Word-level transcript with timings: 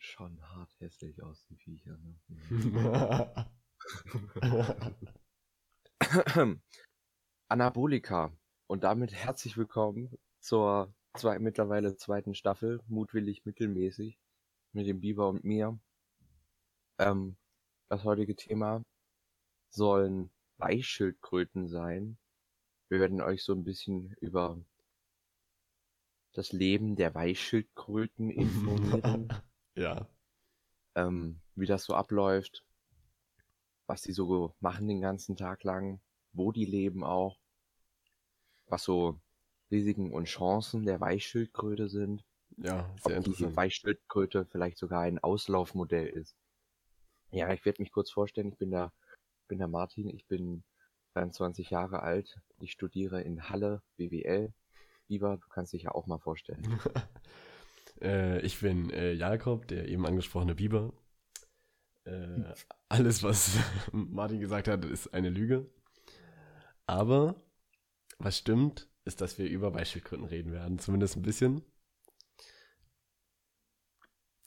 schon 0.00 0.40
hart 0.48 0.74
hässlich 0.80 1.22
aus, 1.22 1.44
die 1.46 1.56
Viecher. 1.56 1.96
Ne? 1.98 2.16
Anabolika. 7.48 8.32
Und 8.66 8.84
damit 8.84 9.12
herzlich 9.12 9.58
willkommen 9.58 10.18
zur 10.38 10.94
zwei, 11.14 11.38
mittlerweile 11.38 11.96
zweiten 11.96 12.34
Staffel, 12.34 12.80
mutwillig 12.86 13.44
mittelmäßig, 13.44 14.18
mit 14.72 14.86
dem 14.86 15.00
Biber 15.00 15.28
und 15.28 15.44
mir. 15.44 15.78
Ähm, 16.98 17.36
das 17.88 18.04
heutige 18.04 18.36
Thema 18.36 18.82
sollen 19.68 20.30
Weichschildkröten 20.56 21.68
sein. 21.68 22.16
Wir 22.88 23.00
werden 23.00 23.20
euch 23.20 23.44
so 23.44 23.52
ein 23.52 23.64
bisschen 23.64 24.14
über 24.20 24.58
das 26.32 26.52
Leben 26.52 26.96
der 26.96 27.14
Weichschildkröten 27.14 28.30
informieren. 28.30 29.28
ja. 29.80 30.06
Ähm, 30.94 31.40
wie 31.54 31.66
das 31.66 31.84
so 31.84 31.94
abläuft, 31.94 32.64
was 33.86 34.02
die 34.02 34.12
so 34.12 34.54
machen 34.60 34.88
den 34.88 35.00
ganzen 35.00 35.36
Tag 35.36 35.64
lang, 35.64 36.00
wo 36.32 36.52
die 36.52 36.64
leben 36.64 37.02
auch, 37.02 37.38
was 38.66 38.84
so 38.84 39.20
Risiken 39.70 40.12
und 40.12 40.24
Chancen 40.24 40.84
der 40.84 41.00
Weichschildkröte 41.00 41.88
sind. 41.88 42.24
Ja, 42.56 42.92
sehr 43.02 43.18
ob 43.18 43.24
diese 43.24 43.56
Weichschildkröte 43.56 44.44
vielleicht 44.44 44.78
sogar 44.78 45.02
ein 45.02 45.18
Auslaufmodell 45.18 46.06
ist. 46.08 46.36
Ja, 47.30 47.52
ich 47.52 47.64
werde 47.64 47.80
mich 47.80 47.92
kurz 47.92 48.10
vorstellen, 48.10 48.48
ich 48.48 48.58
bin 48.58 48.70
der, 48.70 48.92
bin 49.48 49.58
der 49.58 49.68
Martin, 49.68 50.08
ich 50.08 50.26
bin 50.26 50.64
23 51.14 51.70
Jahre 51.70 52.02
alt, 52.02 52.40
ich 52.58 52.72
studiere 52.72 53.22
in 53.22 53.48
Halle 53.48 53.82
BWL. 53.96 54.52
Lieber, 55.08 55.36
du 55.36 55.48
kannst 55.48 55.72
dich 55.72 55.84
ja 55.84 55.92
auch 55.92 56.06
mal 56.06 56.18
vorstellen. 56.18 56.62
äh, 58.00 58.40
ich 58.40 58.60
bin 58.60 58.90
äh, 58.90 59.12
Jakob, 59.12 59.66
der 59.68 59.88
eben 59.88 60.06
angesprochene 60.06 60.54
Biber. 60.54 60.92
Äh, 62.04 62.54
alles, 62.88 63.22
was 63.22 63.56
Martin 63.92 64.40
gesagt 64.40 64.68
hat, 64.68 64.84
ist 64.84 65.14
eine 65.14 65.30
Lüge. 65.30 65.70
Aber 66.86 67.36
was 68.18 68.38
stimmt, 68.38 68.88
ist, 69.04 69.20
dass 69.20 69.38
wir 69.38 69.48
über 69.48 69.70
Beispielgründen 69.70 70.28
reden 70.28 70.52
werden. 70.52 70.78
Zumindest 70.78 71.16
ein 71.16 71.22
bisschen. 71.22 71.62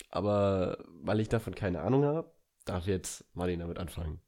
Aber 0.10 0.84
weil 0.88 1.20
ich 1.20 1.30
davon 1.30 1.56
keine 1.56 1.82
Ahnung 1.82 2.04
habe, 2.06 2.32
darf 2.66 2.86
jetzt 2.86 3.26
Martin 3.34 3.60
damit 3.60 3.80
anfangen. 3.80 4.22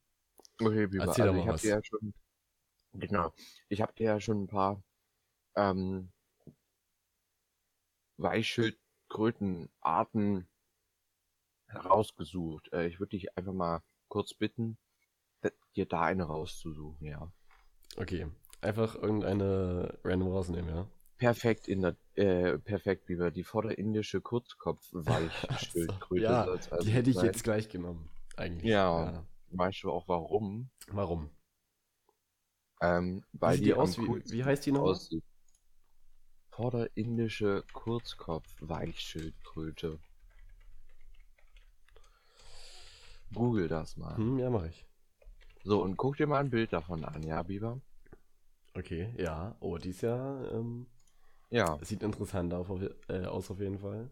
Okay, 0.60 0.92
wie 0.92 0.98
Erzähl 0.98 1.26
also, 1.26 1.26
doch 1.26 1.34
mal 1.34 1.42
ich 1.42 1.48
was. 1.48 1.64
Ja 1.64 1.84
schon, 1.84 2.14
genau. 2.94 3.34
Ich 3.70 3.82
habe 3.82 3.94
dir 3.94 4.06
ja 4.06 4.20
schon 4.20 4.44
ein 4.44 4.48
paar 4.48 4.84
ähm, 5.56 6.12
Weichschildkrötenarten 9.16 10.48
herausgesucht. 11.68 12.72
Äh, 12.74 12.88
ich 12.88 13.00
würde 13.00 13.12
dich 13.12 13.38
einfach 13.38 13.54
mal 13.54 13.82
kurz 14.08 14.34
bitten, 14.34 14.78
dir 15.76 15.86
da 15.86 16.02
eine 16.02 16.24
rauszusuchen, 16.24 17.06
ja. 17.06 17.32
Okay, 17.98 18.28
einfach 18.62 18.96
irgendeine 18.96 19.98
random 20.04 20.30
rausnehmen, 20.30 20.70
ja. 20.70 20.88
Perfekt 21.18 21.68
in 21.68 21.82
der, 21.82 21.96
äh, 22.16 22.58
perfekt, 22.60 23.08
wie 23.08 23.18
wir 23.18 23.32
die 23.32 23.44
vorderindische 23.44 24.22
Kurzkopf-Weichschildkröte. 24.22 26.24
ja, 26.24 26.44
also 26.44 26.82
die 26.82 26.92
hätte 26.92 27.10
ich 27.10 27.16
sein. 27.16 27.26
jetzt 27.26 27.44
gleich 27.44 27.70
genommen, 27.70 28.10
eigentlich. 28.36 28.70
Ja, 28.70 29.12
ja. 29.12 29.26
weißt 29.52 29.84
du 29.84 29.92
auch 29.92 30.08
warum? 30.08 30.70
Warum? 30.88 31.30
Ähm, 32.82 33.24
weil 33.32 33.58
die, 33.58 33.66
die 33.66 33.74
aus, 33.74 33.98
wie, 33.98 34.24
wie 34.26 34.44
heißt 34.44 34.66
die 34.66 34.74
noch? 34.74 34.82
Aussieht. 34.82 35.24
Vorderindische 36.56 37.64
Kurzkopf-Weichschildkröte. 37.74 40.00
Google 43.34 43.68
das 43.68 43.98
mal. 43.98 44.16
Hm, 44.16 44.40
ja, 44.40 44.50
mache 44.50 44.70
ich. 44.70 44.88
So, 45.66 45.84
und 45.84 45.98
guck 45.98 46.16
dir 46.16 46.28
mal 46.28 46.40
ein 46.40 46.50
Bild 46.50 46.72
davon 46.72 47.04
an, 47.04 47.24
ja, 47.24 47.44
Biber? 47.44 47.82
Okay, 48.74 49.14
ja. 49.18 49.58
Oh, 49.60 49.78
die 49.78 49.90
ist 49.90 50.00
ja. 50.00 50.50
Ähm, 50.52 50.88
ja. 51.50 51.78
Sieht 51.82 52.04
interessant 52.04 52.54
auf, 52.54 52.70
äh, 53.10 53.26
aus 53.26 53.52
auf 53.52 53.60
jeden 53.60 53.80
Fall. 53.80 54.10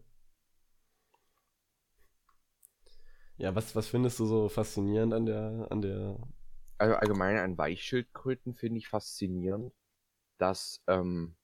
Ja, 3.38 3.54
was, 3.54 3.74
was 3.74 3.88
findest 3.88 4.18
du 4.18 4.26
so 4.26 4.50
faszinierend 4.50 5.14
an 5.14 5.24
der, 5.24 5.66
an 5.70 5.80
der. 5.80 6.18
Also 6.76 6.94
allgemein 6.96 7.38
an 7.38 7.56
Weichschildkröten 7.56 8.52
finde 8.52 8.76
ich 8.76 8.88
faszinierend, 8.88 9.72
dass 10.36 10.82
ähm, 10.88 11.36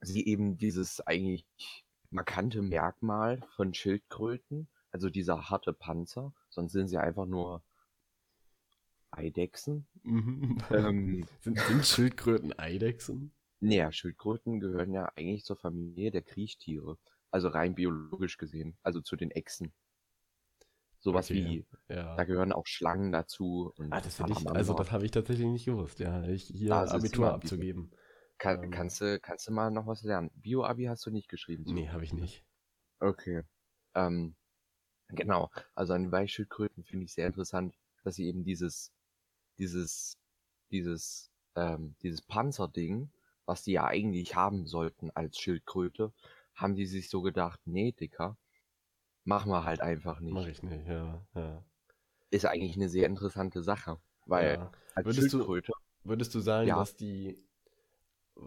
sie 0.00 0.26
eben 0.26 0.58
dieses 0.58 1.00
eigentlich 1.06 1.46
markante 2.10 2.62
Merkmal 2.62 3.40
von 3.56 3.74
Schildkröten 3.74 4.68
also 4.92 5.08
dieser 5.08 5.50
harte 5.50 5.72
Panzer, 5.72 6.32
sonst 6.48 6.72
sind 6.72 6.88
sie 6.88 6.98
einfach 6.98 7.26
nur 7.26 7.62
Eidechsen. 9.10 9.86
Mhm. 10.02 10.58
Ähm, 10.70 11.26
sind, 11.40 11.58
sind 11.58 11.86
Schildkröten 11.86 12.58
Eidechsen? 12.58 13.32
Naja, 13.60 13.92
Schildkröten 13.92 14.60
gehören 14.60 14.92
ja 14.92 15.10
eigentlich 15.16 15.44
zur 15.44 15.56
Familie 15.56 16.10
der 16.10 16.22
Kriechtiere. 16.22 16.98
Also 17.30 17.48
rein 17.48 17.74
biologisch 17.74 18.38
gesehen. 18.38 18.76
Also 18.82 19.00
zu 19.00 19.16
den 19.16 19.30
Echsen. 19.30 19.72
Sowas 20.98 21.30
okay, 21.30 21.64
wie, 21.88 21.94
ja. 21.94 22.14
da 22.16 22.24
gehören 22.24 22.52
auch 22.52 22.66
Schlangen 22.66 23.10
dazu. 23.10 23.72
ah, 23.90 24.00
das 24.00 24.20
ich, 24.20 24.48
also 24.50 24.74
das 24.74 24.92
habe 24.92 25.06
ich 25.06 25.10
tatsächlich 25.10 25.46
nicht 25.46 25.64
gewusst, 25.64 25.98
ja, 25.98 26.22
ich, 26.24 26.44
hier 26.44 26.76
also 26.76 26.96
Abitur 26.96 27.32
abzugeben. 27.32 27.90
Kann, 28.40 28.64
ähm, 28.64 28.70
kannst, 28.72 29.00
du, 29.00 29.20
kannst 29.20 29.46
du 29.46 29.52
mal 29.52 29.70
noch 29.70 29.86
was 29.86 30.02
lernen? 30.02 30.32
Bio-Abi 30.34 30.86
hast 30.86 31.06
du 31.06 31.10
nicht 31.10 31.28
geschrieben? 31.28 31.64
So. 31.64 31.72
Nee, 31.72 31.90
habe 31.90 32.02
ich 32.02 32.12
nicht. 32.12 32.44
Okay. 32.98 33.42
Ähm, 33.94 34.34
Genau, 35.12 35.50
also 35.74 35.92
an 35.92 36.12
Weichschildkröten 36.12 36.84
finde 36.84 37.04
ich 37.04 37.12
sehr 37.12 37.26
interessant, 37.26 37.74
dass 38.04 38.16
sie 38.16 38.26
eben 38.26 38.44
dieses, 38.44 38.92
dieses, 39.58 40.18
dieses, 40.70 41.30
ähm, 41.56 41.94
dieses 42.02 42.22
Panzerding, 42.22 43.10
was 43.44 43.62
die 43.62 43.72
ja 43.72 43.86
eigentlich 43.86 44.34
haben 44.36 44.66
sollten 44.66 45.10
als 45.10 45.38
Schildkröte, 45.38 46.12
haben 46.54 46.76
die 46.76 46.86
sich 46.86 47.10
so 47.10 47.22
gedacht, 47.22 47.60
nee, 47.64 47.92
Dicker, 47.92 48.36
machen 49.24 49.50
wir 49.50 49.64
halt 49.64 49.80
einfach 49.80 50.20
nicht. 50.20 50.32
Mach 50.32 50.46
ich 50.46 50.62
nicht, 50.62 50.86
ja, 50.86 51.24
ja. 51.34 51.64
Ist 52.30 52.46
eigentlich 52.46 52.76
eine 52.76 52.88
sehr 52.88 53.06
interessante 53.06 53.62
Sache, 53.62 53.98
weil 54.26 54.54
ja. 54.54 54.72
als 54.94 55.06
würdest 55.06 55.30
Schildkröte. 55.30 55.72
Du, 55.72 56.08
würdest 56.08 56.34
du 56.34 56.40
sagen, 56.40 56.68
ja. 56.68 56.76
dass 56.76 56.94
die 56.94 57.42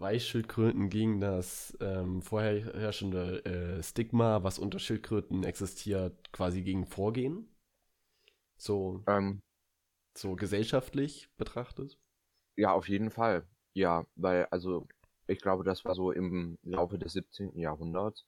Weichschildkröten 0.00 0.90
gegen 0.90 1.20
das 1.20 1.76
ähm, 1.80 2.22
vorherrschende 2.22 3.44
äh, 3.44 3.82
Stigma, 3.82 4.42
was 4.42 4.58
unter 4.58 4.78
Schildkröten 4.78 5.44
existiert, 5.44 6.32
quasi 6.32 6.62
gegen 6.62 6.86
vorgehen? 6.86 7.48
So, 8.56 9.02
ähm, 9.06 9.40
so 10.16 10.36
gesellschaftlich 10.36 11.28
betrachtet? 11.36 11.98
Ja, 12.56 12.72
auf 12.72 12.88
jeden 12.88 13.10
Fall. 13.10 13.46
Ja, 13.72 14.06
weil, 14.14 14.46
also, 14.46 14.86
ich 15.26 15.40
glaube, 15.40 15.64
das 15.64 15.84
war 15.84 15.94
so 15.94 16.12
im 16.12 16.58
Laufe 16.62 16.98
des 16.98 17.12
17. 17.12 17.58
Jahrhunderts, 17.58 18.24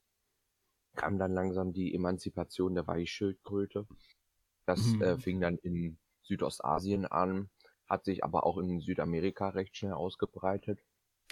kam 0.95 1.19
dann 1.19 1.33
langsam 1.33 1.73
die 1.73 1.95
Emanzipation 1.95 2.75
der 2.75 2.87
Weichschildkröte. 2.87 3.87
Das 4.67 4.85
mhm. 4.85 5.03
äh, 5.03 5.19
fing 5.19 5.41
dann 5.41 5.59
in 5.59 5.99
Südostasien 6.23 7.07
an, 7.07 7.51
hat 7.87 8.05
sich 8.05 8.25
aber 8.25 8.45
auch 8.45 8.59
in 8.59 8.81
Südamerika 8.81 9.51
recht 9.51 9.77
schnell 9.77 9.93
ausgebreitet. 9.93 10.83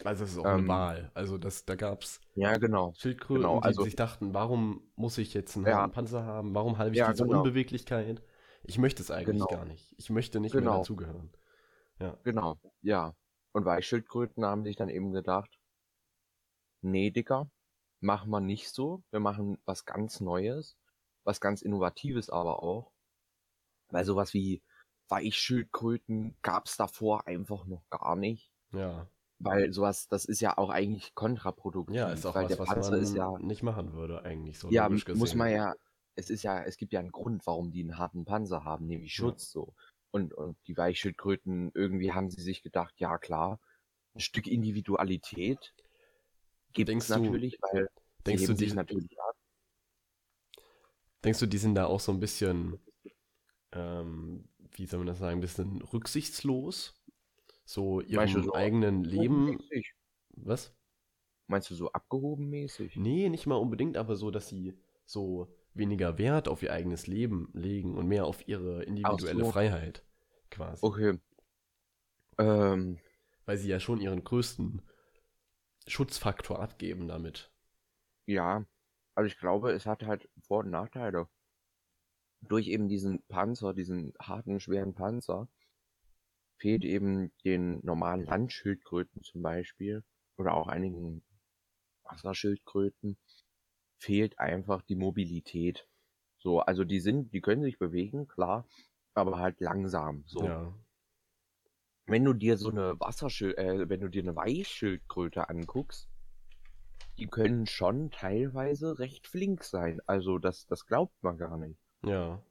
Also 0.03 0.25
das 0.25 0.33
ist 0.33 0.39
auch 0.39 0.45
ähm, 0.45 0.51
eine 0.51 0.69
Wahl. 0.69 1.11
Also 1.15 1.39
das, 1.39 1.65
da 1.65 1.77
gab 1.77 2.03
es 2.03 2.21
ja, 2.35 2.57
genau. 2.57 2.93
Schildkröten, 2.97 3.43
genau, 3.43 3.61
also, 3.61 3.83
die 3.83 3.91
sich 3.91 3.97
dachten, 3.97 4.35
warum 4.35 4.83
muss 4.97 5.19
ich 5.19 5.35
jetzt 5.35 5.57
einen 5.57 5.67
ja, 5.67 5.87
Panzer 5.87 6.25
haben? 6.25 6.55
Warum 6.55 6.79
habe 6.79 6.91
ich 6.91 6.97
ja, 6.97 7.13
diese 7.13 7.25
genau. 7.25 7.39
Unbeweglichkeit? 7.39 8.23
Ich 8.65 8.79
möchte 8.79 9.03
es 9.03 9.11
eigentlich 9.11 9.47
genau. 9.47 9.47
gar 9.47 9.65
nicht. 9.65 9.95
Ich 9.99 10.11
möchte 10.11 10.41
nicht 10.41 10.53
genau. 10.53 10.71
mehr 10.71 10.79
dazugehören. 10.79 11.31
Ja. 12.01 12.19
Genau, 12.25 12.59
ja. 12.83 13.15
Und 13.53 13.65
Weichschildkröten 13.65 14.45
haben 14.45 14.65
sich 14.65 14.75
dann 14.75 14.89
eben 14.89 15.13
gedacht, 15.13 15.61
nee, 16.81 17.11
Dicker, 17.11 17.49
machen 18.01 18.31
wir 18.31 18.41
nicht 18.41 18.71
so. 18.71 19.05
Wir 19.11 19.21
machen 19.21 19.59
was 19.65 19.85
ganz 19.85 20.21
Neues, 20.21 20.77
was 21.23 21.41
ganz 21.41 21.63
Innovatives 21.63 22.31
aber 22.31 22.63
auch. 22.63 22.91
Weil 23.91 24.05
sowas 24.05 24.35
wie 24.35 24.63
Weichschildkröten 25.09 26.37
gab 26.43 26.67
es 26.67 26.77
davor 26.77 27.29
einfach 27.29 27.67
noch 27.67 27.85
gar 27.91 28.17
nicht. 28.17 28.51
Ja. 28.73 29.09
Weil 29.39 29.73
sowas, 29.73 30.09
das 30.09 30.25
ist 30.25 30.41
ja 30.41 30.57
auch 30.57 30.71
eigentlich 30.71 31.15
kontraproduktiv. 31.15 31.97
Ja, 31.97 32.13
ist 32.13 32.25
auch 32.25 32.35
weil 32.35 32.49
was, 32.49 32.57
der 32.57 32.65
Panzer 32.65 32.91
man 32.93 33.15
ja, 33.15 33.39
nicht 33.39 33.63
machen 33.63 33.93
würde 33.93 34.23
eigentlich 34.25 34.59
so. 34.59 34.71
Ja, 34.71 34.89
muss 34.89 35.35
man 35.35 35.51
ja, 35.51 35.75
es 36.15 36.31
ist 36.31 36.43
ja, 36.43 36.63
es 36.63 36.77
gibt 36.77 36.93
ja 36.93 37.01
einen 37.01 37.13
Grund, 37.13 37.47
warum 37.47 37.71
die 37.71 37.83
einen 37.83 37.99
harten 37.99 38.25
Panzer 38.25 38.65
haben, 38.65 38.87
nämlich 38.87 39.15
Schutz 39.15 39.49
ja. 39.49 39.61
so. 39.61 39.75
Und, 40.11 40.33
und 40.33 40.57
die 40.69 40.77
Weichschildkröten, 40.77 41.73
irgendwie 41.75 42.13
haben 42.13 42.31
sie 42.31 42.41
sich 42.41 42.63
gedacht, 42.63 42.95
ja 42.99 43.19
klar, 43.19 43.59
ein 44.15 44.21
Stück 44.21 44.47
Individualität 44.47 45.75
gibt 46.73 46.89
es 46.89 47.09
natürlich, 47.09 47.59
weil 47.61 47.89
denkst 48.25 48.47
du, 48.47 48.53
die 48.53 48.65
sich 48.65 48.75
natürlich 48.75 49.21
ab. 49.21 49.35
Denkst 51.25 51.41
du, 51.41 51.47
die 51.47 51.59
sind 51.59 51.75
da 51.75 51.87
auch 51.87 52.01
so 52.01 52.13
ein 52.13 52.21
bisschen, 52.21 52.79
ähm, 53.73 54.49
wie 54.73 54.87
soll 54.87 54.99
man 54.99 55.09
das 55.09 55.19
sagen, 55.19 55.39
ein 55.39 55.41
bisschen 55.41 55.83
rücksichtslos? 55.83 56.95
So 57.65 58.01
ihrem 58.01 58.43
so 58.43 58.55
eigenen 58.55 59.05
Leben. 59.05 59.59
Was? 60.31 60.75
Meinst 61.47 61.71
du 61.71 61.75
so 61.75 61.93
abgehoben 61.93 62.49
mäßig? 62.49 62.97
Nee, 62.97 63.29
nicht 63.29 63.47
mal 63.47 63.57
unbedingt, 63.57 63.97
aber 63.97 64.17
so, 64.17 64.31
dass 64.31 64.49
sie 64.49 64.79
so 65.05 65.55
weniger 65.75 66.19
Wert 66.19 66.49
auf 66.49 66.63
ihr 66.63 66.73
eigenes 66.73 67.07
Leben 67.07 67.51
legen 67.53 67.97
und 67.97 68.07
mehr 68.07 68.25
auf 68.27 68.47
ihre 68.49 68.83
individuelle 68.85 69.45
so. 69.45 69.51
Freiheit 69.51 70.05
quasi. 70.51 70.85
Okay. 70.85 71.19
Ähm. 72.39 72.99
Weil 73.47 73.59
sie 73.59 73.69
ja 73.69 73.79
schon 73.79 74.01
ihren 74.01 74.25
größten 74.25 74.81
Schutzfaktor 75.87 76.61
abgeben 76.61 77.09
damit. 77.09 77.53
Ja, 78.25 78.65
also 79.15 79.27
ich 79.27 79.39
glaube, 79.39 79.73
es 79.73 79.85
hat 79.85 80.03
halt 80.03 80.31
Vor- 80.41 80.61
und 80.61 80.71
Nachteile. 80.71 81.29
Durch 82.41 82.69
eben 82.69 82.89
diesen 82.89 83.23
Panzer, 83.27 83.75
diesen 83.75 84.15
harten, 84.19 84.61
schweren 84.61 84.95
Panzer, 84.95 85.49
fehlt 86.57 86.85
eben 86.85 87.33
den 87.45 87.81
normalen 87.85 88.25
Landschildkröten 88.25 89.23
zum 89.23 89.43
Beispiel 89.43 90.03
oder 90.37 90.55
auch 90.55 90.69
einigen 90.69 91.23
Wasserschildkröten 92.05 93.17
fehlt 93.99 94.39
einfach 94.39 94.83
die 94.83 94.97
Mobilität. 94.97 95.87
So, 96.39 96.61
also 96.61 96.85
die 96.85 97.01
sind, 97.01 97.33
die 97.33 97.41
können 97.41 97.63
sich 97.63 97.79
bewegen, 97.79 98.29
klar, 98.29 98.67
aber 99.15 99.39
halt 99.39 99.61
langsam. 99.61 100.25
So. 100.27 100.45
Ja. 100.45 100.75
Wenn 102.07 102.25
du 102.25 102.35
dir 102.35 102.59
so 102.59 102.71
eine 102.71 103.01
Wasserschild, 103.01 103.57
äh, 103.57 103.89
wenn 103.89 104.01
du 104.01 104.09
dir 104.09 104.23
eine 104.23 104.37
Weichschildkröte 104.37 105.49
anguckst, 105.49 106.09
die 107.17 107.27
können 107.27 107.67
schon 107.67 108.11
teilweise 108.11 108.99
recht 108.99 109.27
flink 109.27 109.65
sein. 109.65 110.01
Also 110.07 110.39
das, 110.39 110.67
das 110.67 110.87
glaubt 110.87 111.23
man 111.23 111.39
gar 111.39 111.57
nicht. 111.57 111.79
Ja. 112.05 112.43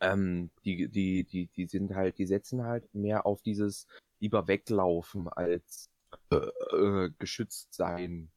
Ähm, 0.00 0.50
die, 0.64 0.88
die, 0.88 1.24
die, 1.24 1.46
die 1.48 1.66
sind 1.66 1.94
halt, 1.94 2.18
die 2.18 2.26
setzen 2.26 2.64
halt 2.64 2.94
mehr 2.94 3.26
auf 3.26 3.42
dieses 3.42 3.86
lieber 4.18 4.48
weglaufen 4.48 5.28
als 5.28 5.90
äh, 6.30 6.36
äh, 6.36 7.10
geschützt 7.18 7.74
sein. 7.74 8.30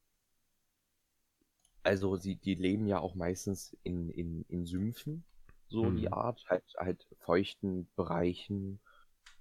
Also 1.82 2.16
sie, 2.16 2.36
die 2.36 2.54
leben 2.54 2.86
ja 2.86 2.98
auch 2.98 3.14
meistens 3.14 3.76
in, 3.82 4.08
in, 4.10 4.44
in 4.48 4.64
Sümpfen, 4.66 5.24
so 5.68 5.84
hm. 5.84 5.96
die 5.96 6.12
Art, 6.12 6.44
halt, 6.48 6.64
halt 6.78 7.06
feuchten 7.20 7.88
Bereichen, 7.94 8.80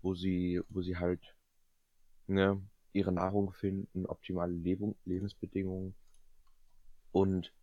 wo 0.02 0.14
sie, 0.14 0.62
wo 0.70 0.82
sie 0.82 0.98
halt 0.98 1.36
ne, 2.28 2.62
ihre 2.92 3.12
Nahrung 3.12 3.52
finden, 3.54 4.06
optimale 4.06 4.54
Lebung, 4.54 4.96
Lebensbedingungen. 5.06 5.96
Und 7.12 7.54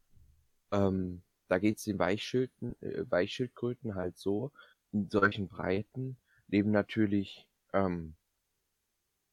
ähm, 0.72 1.22
da 1.50 1.58
geht 1.58 1.78
es 1.78 1.84
den 1.84 1.98
Weichschilden, 1.98 2.80
äh, 2.82 3.04
Weichschildkröten 3.10 3.94
halt 3.94 4.16
so, 4.16 4.52
in 4.92 5.08
solchen 5.08 5.48
Breiten 5.48 6.16
leben 6.48 6.70
natürlich 6.70 7.48
ähm, 7.72 8.14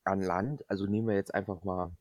an 0.04 0.22
Land, 0.22 0.69
also 0.69 0.86
nehmen 0.86 1.08
wir 1.08 1.16
jetzt 1.16 1.34
einfach 1.34 1.64
mal 1.64 1.92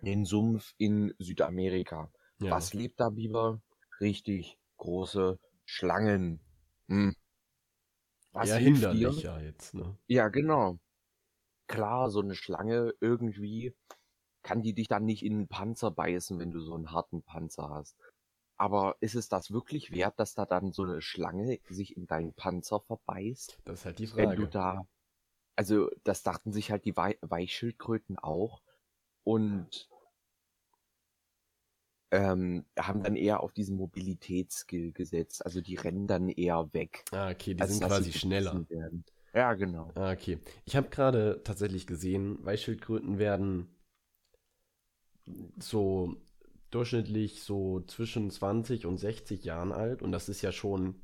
den 0.00 0.24
Sumpf 0.24 0.74
in 0.78 1.14
Südamerika. 1.18 2.10
Ja. 2.40 2.50
Was 2.52 2.74
lebt 2.74 3.00
da 3.00 3.10
Biber? 3.10 3.60
Richtig 4.00 4.58
große 4.76 5.38
Schlangen. 5.64 6.40
Hm. 6.88 7.14
Was 8.32 8.50
ja, 8.50 8.56
hinderlich 8.56 9.22
ja 9.22 9.40
jetzt, 9.40 9.74
ne? 9.74 9.96
Ja, 10.06 10.28
genau. 10.28 10.78
Klar, 11.66 12.10
so 12.10 12.20
eine 12.20 12.34
Schlange 12.34 12.94
irgendwie 13.00 13.74
kann 14.42 14.62
die 14.62 14.72
dich 14.72 14.88
dann 14.88 15.04
nicht 15.04 15.24
in 15.24 15.40
den 15.40 15.48
Panzer 15.48 15.90
beißen, 15.90 16.38
wenn 16.38 16.52
du 16.52 16.60
so 16.60 16.74
einen 16.74 16.92
harten 16.92 17.22
Panzer 17.22 17.68
hast. 17.70 17.96
Aber 18.58 18.96
ist 19.00 19.14
es 19.14 19.28
das 19.28 19.52
wirklich 19.52 19.92
wert, 19.92 20.18
dass 20.18 20.34
da 20.34 20.44
dann 20.44 20.72
so 20.72 20.82
eine 20.82 21.00
Schlange 21.00 21.60
sich 21.70 21.96
in 21.96 22.06
deinen 22.06 22.34
Panzer 22.34 22.80
verbeißt? 22.80 23.58
Das 23.64 23.80
ist 23.80 23.84
halt 23.86 23.98
die 24.00 24.06
Frage. 24.06 24.30
Wenn 24.30 24.36
du 24.36 24.46
da, 24.46 24.86
also 25.56 25.90
das 26.04 26.24
dachten 26.24 26.52
sich 26.52 26.70
halt 26.70 26.84
die 26.84 26.96
Weichschildkröten 26.96 28.18
auch 28.18 28.60
und 29.24 29.88
ähm, 32.10 32.64
haben 32.78 33.02
dann 33.02 33.16
eher 33.16 33.42
auf 33.42 33.52
diesen 33.52 33.76
Mobilitätsskill 33.76 34.92
gesetzt. 34.92 35.44
Also 35.44 35.60
die 35.60 35.76
rennen 35.76 36.06
dann 36.06 36.28
eher 36.28 36.72
weg. 36.72 37.04
Ah, 37.12 37.30
okay, 37.30 37.54
die 37.54 37.64
sind 37.64 37.84
quasi 37.84 38.12
schneller. 38.12 38.64
Ja, 39.34 39.54
genau. 39.54 39.88
Ah, 39.94 40.12
okay. 40.12 40.38
Ich 40.64 40.74
habe 40.74 40.88
gerade 40.88 41.42
tatsächlich 41.44 41.86
gesehen, 41.86 42.44
Weichschildkröten 42.44 43.18
werden 43.18 43.68
so 45.58 46.16
durchschnittlich 46.70 47.42
so 47.42 47.80
zwischen 47.80 48.30
20 48.30 48.86
und 48.86 48.98
60 48.98 49.44
Jahren 49.44 49.72
alt 49.72 50.02
und 50.02 50.12
das 50.12 50.28
ist 50.28 50.42
ja 50.42 50.52
schon 50.52 50.96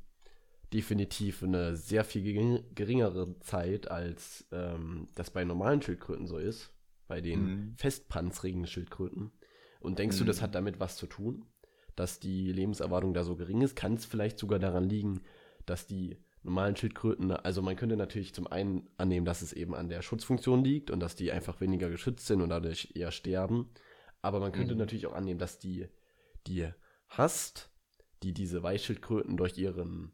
definitiv 0.73 1.43
eine 1.43 1.75
sehr 1.75 2.03
viel 2.03 2.63
geringere 2.75 3.39
Zeit, 3.39 3.89
als 3.89 4.45
ähm, 4.51 5.07
das 5.15 5.29
bei 5.29 5.43
normalen 5.43 5.81
Schildkröten 5.81 6.27
so 6.27 6.37
ist, 6.37 6.73
bei 7.07 7.21
den 7.21 7.45
mhm. 7.45 7.73
festpanzrigen 7.77 8.67
Schildkröten. 8.67 9.31
Und 9.79 9.99
denkst 9.99 10.17
mhm. 10.17 10.19
du, 10.19 10.25
das 10.25 10.37
mhm. 10.37 10.41
hat 10.41 10.55
damit 10.55 10.79
was 10.79 10.97
zu 10.97 11.07
tun, 11.07 11.45
dass 11.95 12.19
die 12.19 12.51
Lebenserwartung 12.51 13.13
da 13.13 13.23
so 13.23 13.35
gering 13.35 13.61
ist? 13.61 13.75
Kann 13.75 13.93
es 13.93 14.05
vielleicht 14.05 14.37
sogar 14.37 14.59
daran 14.59 14.83
liegen, 14.83 15.21
dass 15.65 15.87
die 15.87 16.17
normalen 16.43 16.75
Schildkröten, 16.75 17.31
also 17.31 17.61
man 17.61 17.75
könnte 17.75 17.97
natürlich 17.97 18.33
zum 18.33 18.47
einen 18.47 18.87
annehmen, 18.97 19.25
dass 19.25 19.41
es 19.41 19.53
eben 19.53 19.73
an 19.73 19.89
der 19.89 20.01
Schutzfunktion 20.01 20.63
liegt 20.63 20.91
und 20.91 20.99
dass 20.99 21.15
die 21.15 21.31
einfach 21.31 21.59
weniger 21.61 21.89
geschützt 21.89 22.27
sind 22.27 22.41
und 22.41 22.49
dadurch 22.49 22.91
eher 22.95 23.11
sterben. 23.11 23.69
Aber 24.25 24.39
man 24.39 24.51
könnte 24.51 24.73
mhm. 24.73 24.79
natürlich 24.79 25.05
auch 25.05 25.13
annehmen, 25.13 25.37
dass 25.37 25.59
die, 25.59 25.87
die 26.47 26.67
Hast, 27.09 27.69
die 28.23 28.33
diese 28.33 28.63
Weichschildkröten 28.63 29.37
durch 29.37 29.55
ihren 29.55 30.13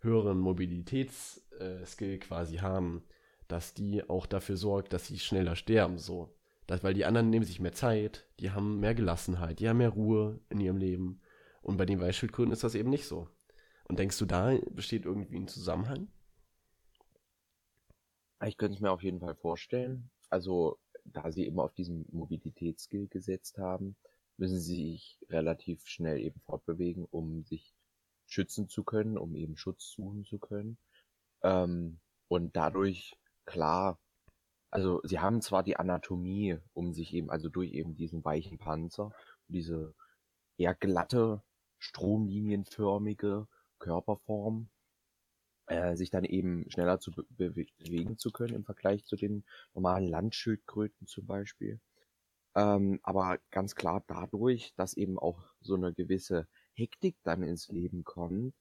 höheren 0.00 0.38
Mobilitätsskill 0.38 2.12
äh, 2.12 2.18
quasi 2.18 2.56
haben, 2.56 3.04
dass 3.48 3.72
die 3.72 4.06
auch 4.06 4.26
dafür 4.26 4.58
sorgt, 4.58 4.92
dass 4.92 5.06
sie 5.06 5.18
schneller 5.18 5.56
sterben, 5.56 5.96
so. 5.96 6.36
Das, 6.66 6.84
weil 6.84 6.92
die 6.92 7.06
anderen 7.06 7.30
nehmen 7.30 7.46
sich 7.46 7.58
mehr 7.58 7.72
Zeit, 7.72 8.26
die 8.38 8.50
haben 8.50 8.80
mehr 8.80 8.94
Gelassenheit, 8.94 9.60
die 9.60 9.68
haben 9.70 9.78
mehr 9.78 9.88
Ruhe 9.88 10.38
in 10.50 10.60
ihrem 10.60 10.76
Leben. 10.76 11.22
Und 11.62 11.78
bei 11.78 11.86
den 11.86 12.02
Weißschildkröten 12.02 12.52
ist 12.52 12.64
das 12.64 12.74
eben 12.74 12.90
nicht 12.90 13.06
so. 13.06 13.30
Und 13.84 13.98
denkst 13.98 14.18
du, 14.18 14.26
da 14.26 14.58
besteht 14.72 15.06
irgendwie 15.06 15.38
ein 15.38 15.48
Zusammenhang? 15.48 16.08
Ich 18.44 18.58
könnte 18.58 18.74
es 18.74 18.82
mir 18.82 18.90
auf 18.90 19.02
jeden 19.02 19.20
Fall 19.20 19.36
vorstellen. 19.36 20.10
Also, 20.28 20.78
da 21.12 21.30
sie 21.32 21.46
eben 21.46 21.60
auf 21.60 21.72
diesen 21.74 22.06
Mobilitätsskill 22.10 23.08
gesetzt 23.08 23.58
haben, 23.58 23.96
müssen 24.36 24.60
sie 24.60 24.92
sich 24.92 25.18
relativ 25.28 25.86
schnell 25.86 26.18
eben 26.20 26.40
fortbewegen, 26.40 27.04
um 27.10 27.44
sich 27.44 27.74
schützen 28.26 28.68
zu 28.68 28.84
können, 28.84 29.18
um 29.18 29.34
eben 29.34 29.56
Schutz 29.56 29.90
suchen 29.92 30.24
zu 30.24 30.38
können. 30.38 30.78
Ähm, 31.42 31.98
und 32.28 32.56
dadurch, 32.56 33.16
klar, 33.44 33.98
also 34.70 35.00
sie 35.04 35.18
haben 35.18 35.40
zwar 35.40 35.62
die 35.62 35.76
Anatomie, 35.76 36.58
um 36.74 36.92
sich 36.92 37.14
eben, 37.14 37.30
also 37.30 37.48
durch 37.48 37.72
eben 37.72 37.96
diesen 37.96 38.24
weichen 38.24 38.58
Panzer, 38.58 39.12
diese 39.48 39.94
eher 40.58 40.74
glatte, 40.74 41.42
stromlinienförmige 41.78 43.48
Körperform, 43.78 44.68
äh, 45.68 45.96
sich 45.96 46.10
dann 46.10 46.24
eben 46.24 46.70
schneller 46.70 47.00
zu 47.00 47.12
be 47.12 47.24
bewegen 47.50 48.18
zu 48.18 48.30
können 48.30 48.54
im 48.54 48.64
Vergleich 48.64 49.04
zu 49.04 49.16
den 49.16 49.44
normalen 49.74 50.08
Landschildkröten 50.08 51.06
zum 51.06 51.26
Beispiel. 51.26 51.80
Ähm, 52.54 53.00
aber 53.02 53.38
ganz 53.50 53.74
klar 53.74 54.02
dadurch, 54.06 54.74
dass 54.76 54.94
eben 54.94 55.18
auch 55.18 55.54
so 55.60 55.74
eine 55.74 55.92
gewisse 55.94 56.48
Hektik 56.74 57.16
dann 57.22 57.42
ins 57.42 57.68
Leben 57.68 58.04
kommt, 58.04 58.54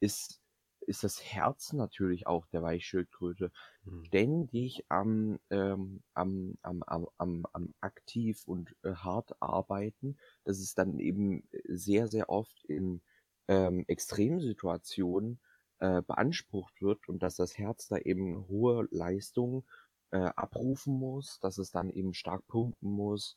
ist 0.00 0.40
ist 0.86 1.04
das 1.04 1.22
Herz 1.22 1.72
natürlich 1.72 2.26
auch 2.26 2.46
der 2.46 2.62
Weichschildkröte 2.62 3.50
mhm. 3.84 4.04
ständig 4.04 4.84
am, 4.88 5.38
ähm, 5.50 6.02
am, 6.14 6.56
am, 6.62 6.82
am, 6.82 7.08
am, 7.16 7.46
am 7.52 7.74
aktiv 7.80 8.42
und 8.46 8.74
äh, 8.82 8.94
hart 8.94 9.40
arbeiten, 9.40 10.16
dass 10.44 10.58
es 10.58 10.74
dann 10.74 10.98
eben 10.98 11.48
sehr, 11.68 12.08
sehr 12.08 12.28
oft 12.28 12.64
in 12.64 13.02
ähm, 13.48 13.84
Extremsituationen 13.86 15.40
äh, 15.84 16.02
beansprucht 16.02 16.80
wird 16.80 17.08
und 17.10 17.22
dass 17.22 17.36
das 17.36 17.58
Herz 17.58 17.88
da 17.88 17.98
eben 17.98 18.48
hohe 18.48 18.88
Leistungen 18.90 19.64
äh, 20.12 20.16
abrufen 20.16 20.98
muss, 20.98 21.38
dass 21.40 21.58
es 21.58 21.70
dann 21.72 21.90
eben 21.90 22.14
stark 22.14 22.46
pumpen 22.46 22.90
muss. 22.90 23.36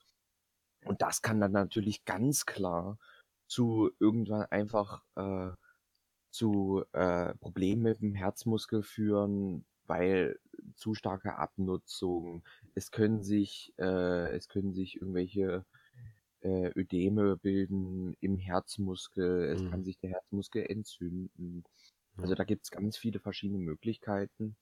Und 0.86 1.02
das 1.02 1.22
kann 1.22 1.42
dann 1.42 1.52
natürlich 1.52 2.06
ganz 2.06 2.46
klar 2.46 2.98
zu 3.48 3.92
irgendwann 4.00 4.44
einfach 4.44 5.04
äh, 5.16 5.52
zu 6.32 6.86
äh, 6.94 7.34
Problemen 7.36 7.84
mit 7.84 8.02
dem 8.02 8.16
Herzmuskel 8.16 8.82
führen, 8.82 9.66
weil 9.86 10.40
zu 10.76 10.94
starke 10.94 11.36
Abnutzung. 11.36 12.44
Es 12.76 12.92
können 12.92 13.24
sich, 13.24 13.74
äh, 13.78 14.32
es 14.36 14.48
können 14.48 14.74
sich 14.74 15.02
irgendwelche 15.02 15.66
äh, 16.42 16.72
Ödeme 16.80 17.36
bilden 17.36 18.16
im 18.22 18.38
Herzmuskel. 18.38 19.50
Es 19.50 19.62
mhm. 19.62 19.72
kann 19.72 19.84
sich 19.84 19.98
der 20.00 20.12
Herzmuskel 20.12 20.66
entzünden. 20.70 21.66
Also 22.22 22.36
da 22.36 22.44
gibt 22.44 22.66
es 22.66 22.72
ganz 22.72 22.98
viele 22.98 23.20
verschiedene 23.20 23.60
Möglichkeiten. 23.60 24.56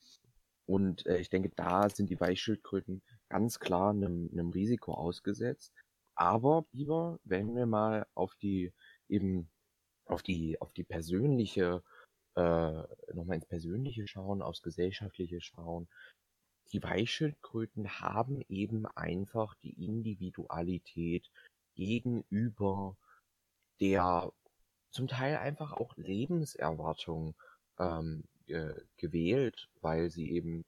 Und 0.66 1.06
äh, 1.06 1.18
ich 1.18 1.30
denke, 1.30 1.52
da 1.56 1.90
sind 1.90 2.10
die 2.10 2.20
Weichschildkröten 2.20 3.02
ganz 3.30 3.60
klar 3.60 3.92
einem, 3.92 4.30
einem 4.32 4.50
Risiko 4.50 4.94
ausgesetzt. 4.94 5.74
Aber 6.16 6.66
lieber, 6.72 7.20
wenn 7.24 7.56
wir 7.56 7.66
mal 7.66 8.08
auf 8.14 8.36
die 8.36 8.74
eben 9.08 9.50
auf 10.06 10.24
die, 10.24 10.60
auf 10.62 10.72
die 10.74 10.84
persönliche, 10.84 11.84
äh, 12.36 12.84
nochmal 13.14 13.36
ins 13.36 13.46
Persönliche 13.46 14.08
schauen, 14.08 14.42
aufs 14.42 14.62
Gesellschaftliche 14.62 15.42
schauen. 15.42 15.88
Die 16.72 16.82
Weichschildkröten 16.82 18.00
haben 18.00 18.42
eben 18.50 18.86
einfach 18.88 19.56
die 19.56 19.86
Individualität 19.86 21.30
gegenüber 21.76 22.98
der 23.80 24.32
zum 24.96 25.08
Teil 25.10 25.36
einfach 25.38 25.74
auch 25.74 25.96
Lebenserwartung 25.98 27.36
ähm, 27.80 28.24
äh, 28.48 28.74
gewählt, 28.96 29.68
weil 29.82 30.10
sie 30.10 30.32
eben, 30.32 30.64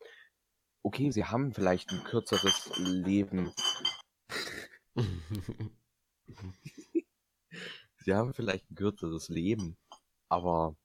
okay, 0.83 1.11
sie 1.11 1.23
haben 1.23 1.53
vielleicht 1.53 1.91
ein 1.91 2.03
kürzeres 2.03 2.69
Leben. 2.77 3.53
sie 7.99 8.13
haben 8.13 8.33
vielleicht 8.33 8.69
ein 8.69 8.75
kürzeres 8.75 9.29
Leben, 9.29 9.77
aber 10.27 10.75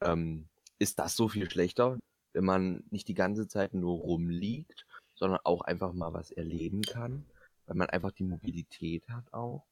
ähm, 0.00 0.48
ist 0.80 0.98
das 0.98 1.14
so 1.14 1.28
viel 1.28 1.48
schlechter, 1.48 2.00
wenn 2.32 2.44
man 2.44 2.82
nicht 2.90 3.06
die 3.06 3.14
ganze 3.14 3.46
Zeit 3.46 3.72
nur 3.72 4.00
rumliegt, 4.00 4.84
sondern 5.14 5.38
auch 5.44 5.60
einfach 5.60 5.92
mal 5.92 6.12
was 6.12 6.32
erleben 6.32 6.82
kann, 6.82 7.24
weil 7.66 7.76
man 7.76 7.88
einfach 7.88 8.10
die 8.10 8.24
Mobilität 8.24 9.08
hat 9.10 9.32
auch? 9.32 9.64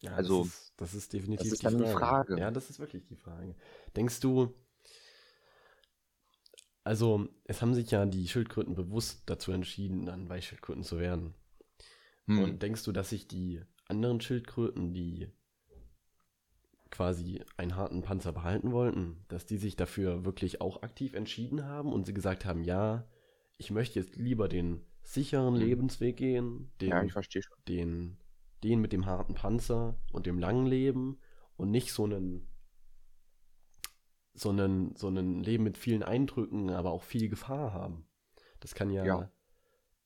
Ja, 0.00 0.12
also, 0.12 0.44
das 0.44 0.48
ist, 0.48 0.72
das 0.76 0.94
ist 0.94 1.12
definitiv 1.12 1.50
das 1.50 1.60
ist 1.60 1.62
die, 1.62 1.66
Frage. 1.66 1.84
die 1.84 1.92
Frage. 1.92 2.38
Ja, 2.38 2.50
das 2.50 2.70
ist 2.70 2.78
wirklich 2.78 3.04
die 3.04 3.16
Frage. 3.16 3.54
Denkst 3.96 4.20
du, 4.20 4.54
also 6.84 7.28
es 7.44 7.60
haben 7.60 7.74
sich 7.74 7.90
ja 7.90 8.06
die 8.06 8.28
Schildkröten 8.28 8.74
bewusst 8.74 9.22
dazu 9.26 9.52
entschieden, 9.52 10.06
dann 10.06 10.28
Weichschildkröten 10.28 10.84
zu 10.84 10.98
werden. 10.98 11.34
Hm. 12.26 12.42
Und 12.42 12.62
denkst 12.62 12.84
du, 12.84 12.92
dass 12.92 13.10
sich 13.10 13.28
die 13.28 13.60
anderen 13.88 14.20
Schildkröten, 14.20 14.94
die 14.94 15.28
quasi 16.90 17.42
einen 17.56 17.76
harten 17.76 18.02
Panzer 18.02 18.32
behalten 18.32 18.72
wollten, 18.72 19.24
dass 19.28 19.46
die 19.46 19.58
sich 19.58 19.76
dafür 19.76 20.24
wirklich 20.24 20.60
auch 20.60 20.82
aktiv 20.82 21.14
entschieden 21.14 21.64
haben 21.64 21.92
und 21.92 22.06
sie 22.06 22.14
gesagt 22.14 22.44
haben, 22.44 22.62
ja, 22.62 23.06
ich 23.56 23.70
möchte 23.70 23.98
jetzt 23.98 24.16
lieber 24.16 24.48
den 24.48 24.86
sicheren 25.02 25.54
hm. 25.54 25.60
Lebensweg 25.60 26.16
gehen, 26.16 26.70
den, 26.80 26.90
ja, 26.90 27.02
ich 27.02 27.12
verstehe 27.12 27.42
schon. 27.42 27.56
den 27.66 28.16
den 28.64 28.80
mit 28.80 28.92
dem 28.92 29.06
harten 29.06 29.34
Panzer 29.34 30.00
und 30.12 30.26
dem 30.26 30.38
langen 30.38 30.66
Leben 30.66 31.20
und 31.56 31.70
nicht 31.70 31.92
so 31.92 32.04
einen 32.04 32.48
so 34.34 34.50
einen, 34.50 34.94
so 34.94 35.08
einen 35.08 35.42
Leben 35.42 35.64
mit 35.64 35.76
vielen 35.76 36.04
Eindrücken, 36.04 36.70
aber 36.70 36.92
auch 36.92 37.02
viel 37.02 37.28
Gefahr 37.28 37.72
haben. 37.72 38.06
Das 38.60 38.74
kann 38.74 38.90
ja, 38.90 39.04
ja. 39.04 39.32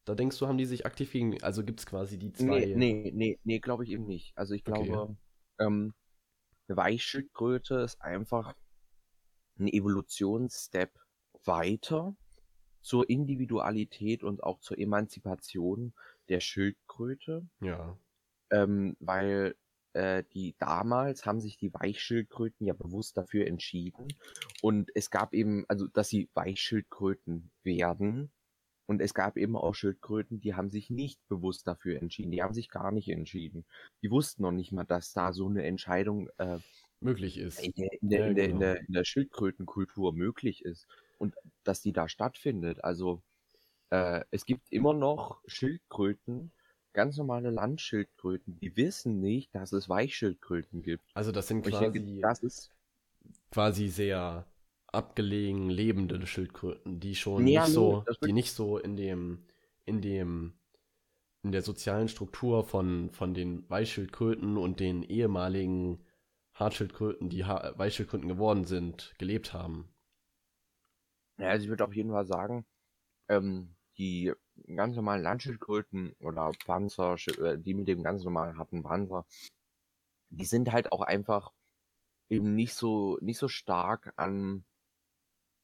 Da 0.05 0.15
denkst 0.15 0.39
du, 0.39 0.49
haben 0.49 0.59
die 0.59 0.65
sich 0.65 0.87
aktiv 0.87 1.13
gegen, 1.13 1.41
also 1.43 1.63
gibt 1.63 1.81
es 1.81 1.87
quasi 1.87 2.19
die 2.19 2.33
zwei. 2.33 2.65
Nee, 2.65 2.75
nee, 2.75 3.13
nee, 3.15 3.39
nee 3.45 3.59
glaube 3.61 3.85
ich 3.85 3.91
eben 3.91 4.07
nicht. 4.07 4.37
Also 4.37 4.55
ich 4.55 4.65
glaube, 4.65 4.91
okay. 4.91 5.17
ähm, 5.59 5.95
eine 6.67 6.77
Weichschildkröte 6.77 7.77
ist 7.77 8.01
einfach 8.01 8.55
ein 9.59 9.69
Evolutionsstep 9.69 10.99
weiter 11.45 12.17
zur 12.81 13.09
Individualität 13.09 14.25
und 14.25 14.43
auch 14.43 14.59
zur 14.61 14.79
Emanzipation 14.79 15.93
der 16.31 16.41
Schildkröte. 16.41 17.47
Ja 17.61 17.99
ähm, 18.53 18.97
weil 19.01 19.57
äh, 19.95 20.25
die 20.33 20.55
damals 20.59 21.27
haben 21.27 21.41
sich 21.41 21.57
die 21.59 21.75
Weichschildkröten 21.75 22.67
ja 22.67 22.75
bewusst 22.75 23.17
dafür 23.17 23.47
entschieden 23.47 24.09
und 24.63 24.91
es 24.95 25.11
gab 25.11 25.35
eben, 25.35 25.65
also 25.69 25.87
dass 25.89 26.09
sie 26.09 26.31
Weichschildkröten 26.35 27.51
werden 27.63 28.31
und 28.87 29.01
es 29.01 29.15
gab 29.15 29.37
eben 29.37 29.57
auch 29.57 29.75
Schildkröten, 29.75 30.41
die 30.41 30.55
haben 30.55 30.71
sich 30.71 30.91
nicht 30.91 31.19
bewusst 31.29 31.67
dafür 31.67 32.01
entschieden, 32.01 32.31
die 32.31 32.43
haben 32.43 32.55
sich 32.55 32.69
gar 32.69 32.93
nicht 32.93 33.09
entschieden. 33.09 33.65
Die 34.03 34.11
wussten 34.11 34.43
noch 34.43 34.53
nicht 34.53 34.73
mal, 34.73 34.85
dass 34.85 35.13
da 35.13 35.33
so 35.33 35.47
eine 35.47 35.65
Entscheidung 35.65 36.29
äh, 36.39 36.59
möglich 37.01 37.39
ist. 37.39 37.61
In 37.61 37.73
der, 37.73 37.89
in, 38.01 38.09
der, 38.09 38.21
ja, 38.21 38.27
in, 38.27 38.35
der, 38.35 38.47
genau. 38.49 38.55
in, 38.55 38.61
der, 38.61 38.81
in 38.81 38.93
der 38.93 39.05
Schildkrötenkultur 39.05 40.13
möglich 40.13 40.65
ist 40.65 40.87
und 41.19 41.35
dass 41.65 41.81
die 41.81 41.93
da 41.93 42.09
stattfindet. 42.09 42.83
Also 42.85 43.23
äh, 43.91 44.25
es 44.31 44.47
gibt 44.47 44.71
immer 44.73 44.95
noch 44.95 45.41
Schildkröten, 45.47 46.53
ganz 46.93 47.17
normale 47.17 47.51
Landschildkröten, 47.51 48.59
die 48.61 48.77
wissen 48.77 49.21
nicht, 49.21 49.55
dass 49.55 49.73
es 49.73 49.89
Weichschildkröten 49.89 50.83
gibt. 50.83 51.05
Also 51.15 51.33
das 51.33 51.49
sind 51.49 51.67
quasi, 51.67 51.93
denke, 51.93 52.21
das 52.21 52.43
ist 52.43 52.71
quasi 53.51 53.89
sehr 53.89 54.47
abgelegen 54.89 55.71
lebende 55.71 56.25
Schildkröten, 56.27 57.01
die 57.01 57.15
schon 57.15 57.47
ja, 57.47 57.63
nicht 57.63 57.73
so, 57.73 58.05
die 58.25 58.33
nicht 58.33 58.53
so 58.53 58.79
in 58.79 58.97
dem, 58.97 59.47
in 59.85 60.03
dem, 60.03 60.55
in 61.43 61.53
der 61.53 61.63
sozialen 61.63 62.09
Struktur 62.09 62.65
von, 62.65 63.11
von 63.11 63.35
den 63.35 63.69
Weichschildkröten 63.69 64.57
und 64.59 64.81
den 64.81 65.03
ehemaligen 65.03 66.05
Hartschildkröten, 66.55 67.31
die 67.31 67.45
ha 67.45 67.73
Weichschildkröten 67.77 68.29
geworden 68.29 68.65
sind, 68.65 69.15
gelebt 69.19 69.55
haben. 69.55 69.89
Ja, 71.39 71.49
also 71.49 71.65
ich 71.65 71.71
würde 71.71 71.85
auf 71.85 71.95
jeden 71.95 72.11
Fall 72.11 72.27
sagen, 72.27 72.67
ähm, 73.29 73.75
die 73.97 74.33
ganz 74.77 74.97
normalen 74.97 75.23
Landschildkröten 75.23 76.15
oder 76.21 76.53
Panzer, 76.67 77.17
äh, 77.39 77.59
die 77.59 77.75
mit 77.75 77.89
dem 77.89 78.03
ganz 78.03 78.25
normalen 78.25 78.59
harten 78.59 78.83
Panzer, 78.83 79.27
die 80.31 80.45
sind 80.45 80.73
halt 80.73 80.93
auch 80.93 81.03
einfach 81.03 81.53
eben 82.29 82.55
nicht 82.55 82.75
so, 82.75 83.19
nicht 83.21 83.39
so 83.39 83.49
stark 83.49 84.13
an 84.17 84.65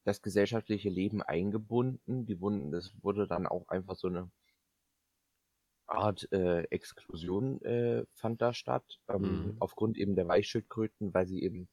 das 0.04 0.22
gesellschaftliche 0.22 0.90
Leben 0.90 1.22
eingebunden. 1.22 2.26
Die 2.26 2.40
wurden, 2.40 2.70
das 2.70 2.92
wurde 3.02 3.26
dann 3.26 3.46
auch 3.46 3.68
einfach 3.68 3.96
so 3.96 4.08
eine 4.08 4.30
Art 5.86 6.30
äh, 6.32 6.64
Exklusion 6.64 7.62
äh, 7.62 8.04
fand 8.12 8.42
da 8.42 8.52
statt, 8.52 9.00
ähm, 9.08 9.22
mhm. 9.22 9.56
aufgrund 9.58 9.96
eben 9.96 10.16
der 10.16 10.28
Weichschildkröten, 10.28 11.14
weil 11.14 11.26
sie 11.26 11.42
eben 11.42 11.68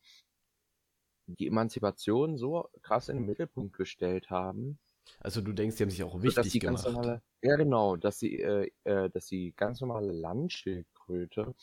die 1.27 1.47
Emanzipation 1.47 2.37
so 2.37 2.69
krass 2.81 3.09
in 3.09 3.17
den 3.17 3.25
Mittelpunkt 3.25 3.75
gestellt 3.75 4.29
haben, 4.29 4.79
also 5.19 5.41
du 5.41 5.53
denkst, 5.53 5.77
die 5.77 5.83
haben 5.83 5.89
sich 5.89 6.03
auch 6.03 6.21
wichtig 6.21 6.51
so, 6.51 6.59
gemacht. 6.59 6.85
Normale, 6.85 7.21
ja, 7.41 7.55
genau, 7.55 7.95
dass 7.95 8.19
sie, 8.19 8.39
äh, 8.39 8.69
äh, 8.83 9.09
dass 9.09 9.27
die 9.27 9.53
ganz 9.55 9.81
normale 9.81 10.11
Landschildkröte 10.11 11.55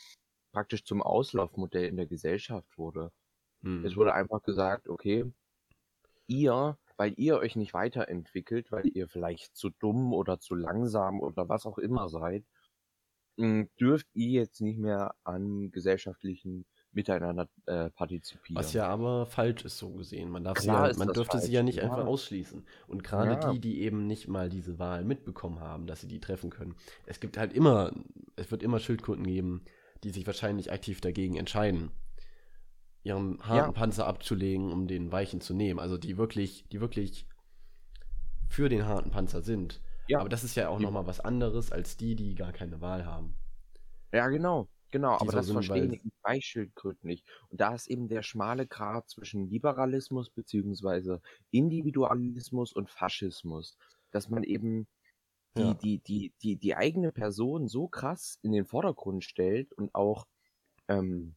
praktisch 0.53 0.85
zum 0.85 1.03
Auslaufmodell 1.03 1.87
in 1.87 1.97
der 1.97 2.07
Gesellschaft 2.07 2.77
wurde. 2.77 3.13
Hm. 3.63 3.85
Es 3.85 3.97
wurde 3.97 4.15
einfach 4.15 4.43
gesagt, 4.43 4.89
okay, 4.89 5.25
ihr, 6.27 6.79
weil 6.97 7.15
ihr 7.17 7.39
euch 7.39 7.57
nicht 7.57 7.75
weiterentwickelt, 7.75 8.71
weil 8.71 8.87
ihr 8.87 9.09
vielleicht 9.09 9.57
zu 9.57 9.71
dumm 9.71 10.13
oder 10.13 10.41
zu 10.41 10.55
langsam 10.55 11.21
oder 11.21 11.49
was 11.49 11.67
auch 11.67 11.79
immer 11.79 12.09
seid, 12.09 12.45
dürft 13.39 14.07
ihr 14.15 14.43
jetzt 14.43 14.61
nicht 14.61 14.79
mehr 14.79 15.15
an 15.25 15.71
gesellschaftlichen 15.71 16.67
miteinander 16.93 17.49
äh, 17.67 17.91
partizipieren. 17.91 18.63
Was 18.63 18.73
ja 18.73 18.87
aber 18.87 19.27
falsch 19.27 19.65
ist 19.65 19.79
so 19.79 19.91
gesehen. 19.91 20.31
Man, 20.31 20.45
darf 20.45 20.59
Klar 20.59 20.87
sie 20.87 20.93
ja, 20.93 21.05
man 21.05 21.15
dürfte 21.15 21.39
falsch. 21.39 21.47
sie 21.47 21.53
ja 21.53 21.63
nicht 21.63 21.77
ja. 21.79 21.85
einfach 21.85 22.05
ausschließen. 22.05 22.65
Und 22.87 23.03
gerade 23.03 23.33
ja. 23.33 23.53
die, 23.53 23.61
die 23.61 23.81
eben 23.83 24.07
nicht 24.07 24.29
mal 24.29 24.49
diese 24.49 24.79
Wahl 24.79 25.05
mitbekommen 25.05 25.61
haben, 25.61 25.87
dass 25.87 26.01
sie 26.01 26.09
die 26.09 26.21
treffen 26.21 26.51
können. 26.51 26.75
Es 27.07 27.21
gibt 27.21 27.39
halt 27.39 27.53
immer, 27.53 27.93
es 28.37 28.51
wird 28.51 28.63
immer 28.63 28.79
Schildkröten 28.79 29.25
geben, 29.25 29.65
die 30.05 30.11
sich 30.11 30.27
wahrscheinlich 30.27 30.73
aktiv 30.73 31.01
dagegen 31.01 31.37
entscheiden, 31.37 31.91
ihren 33.03 33.43
harten. 33.43 33.75
Panzer 33.75 34.07
abzulegen, 34.07 34.73
um 34.73 34.87
den 34.87 35.11
weichen 35.13 35.41
zu 35.41 35.55
nehmen. 35.55 35.81
Also 35.81 35.97
die 35.99 36.19
wirklich, 36.19 36.67
die 36.71 36.81
wirklich 36.81 37.27
für 38.49 38.69
den 38.69 38.87
harten 38.87 39.11
Panzer 39.11 39.43
sind. 39.43 39.81
Ja. 40.09 40.21
Aber 40.21 40.29
das 40.29 40.45
ist 40.45 40.57
ja 40.57 40.69
auch 40.69 40.79
nochmal 40.79 41.07
was 41.07 41.21
anderes 41.21 41.73
als 41.73 41.97
die, 41.97 42.17
die 42.17 42.35
gar 42.35 42.53
keine 42.53 42.81
Wahl 42.81 43.07
haben. 43.07 43.35
Ja, 44.13 44.29
genau. 44.29 44.69
Genau, 44.93 45.15
aber 45.15 45.33
das 45.33 45.51
verstehen 45.51 45.91
die 45.91 46.13
Weichschildkröten 46.21 47.09
nicht. 47.09 47.27
Und 47.49 47.63
da 47.63 47.75
ist 47.75 47.87
eben 47.87 48.09
der 48.09 48.23
schmale 48.23 48.67
Grat 48.67 49.09
zwischen 49.09 49.49
Liberalismus 49.49 50.29
bzw. 50.29 51.19
Individualismus 51.51 52.75
und 52.75 52.91
Faschismus, 52.91 53.79
dass 54.11 54.29
man 54.29 54.45
eben 54.45 54.87
die, 55.57 55.63
ja. 55.63 55.75
die, 55.75 55.99
die, 55.99 56.33
die, 56.43 56.57
die 56.57 56.77
eigene 56.77 57.11
Person 57.11 57.69
so 57.69 57.89
krass 57.89 58.39
in 58.43 58.53
den 58.53 58.67
Vordergrund 58.67 59.25
stellt 59.25 59.73
und 59.73 59.95
auch 59.95 60.27
ähm, 60.89 61.37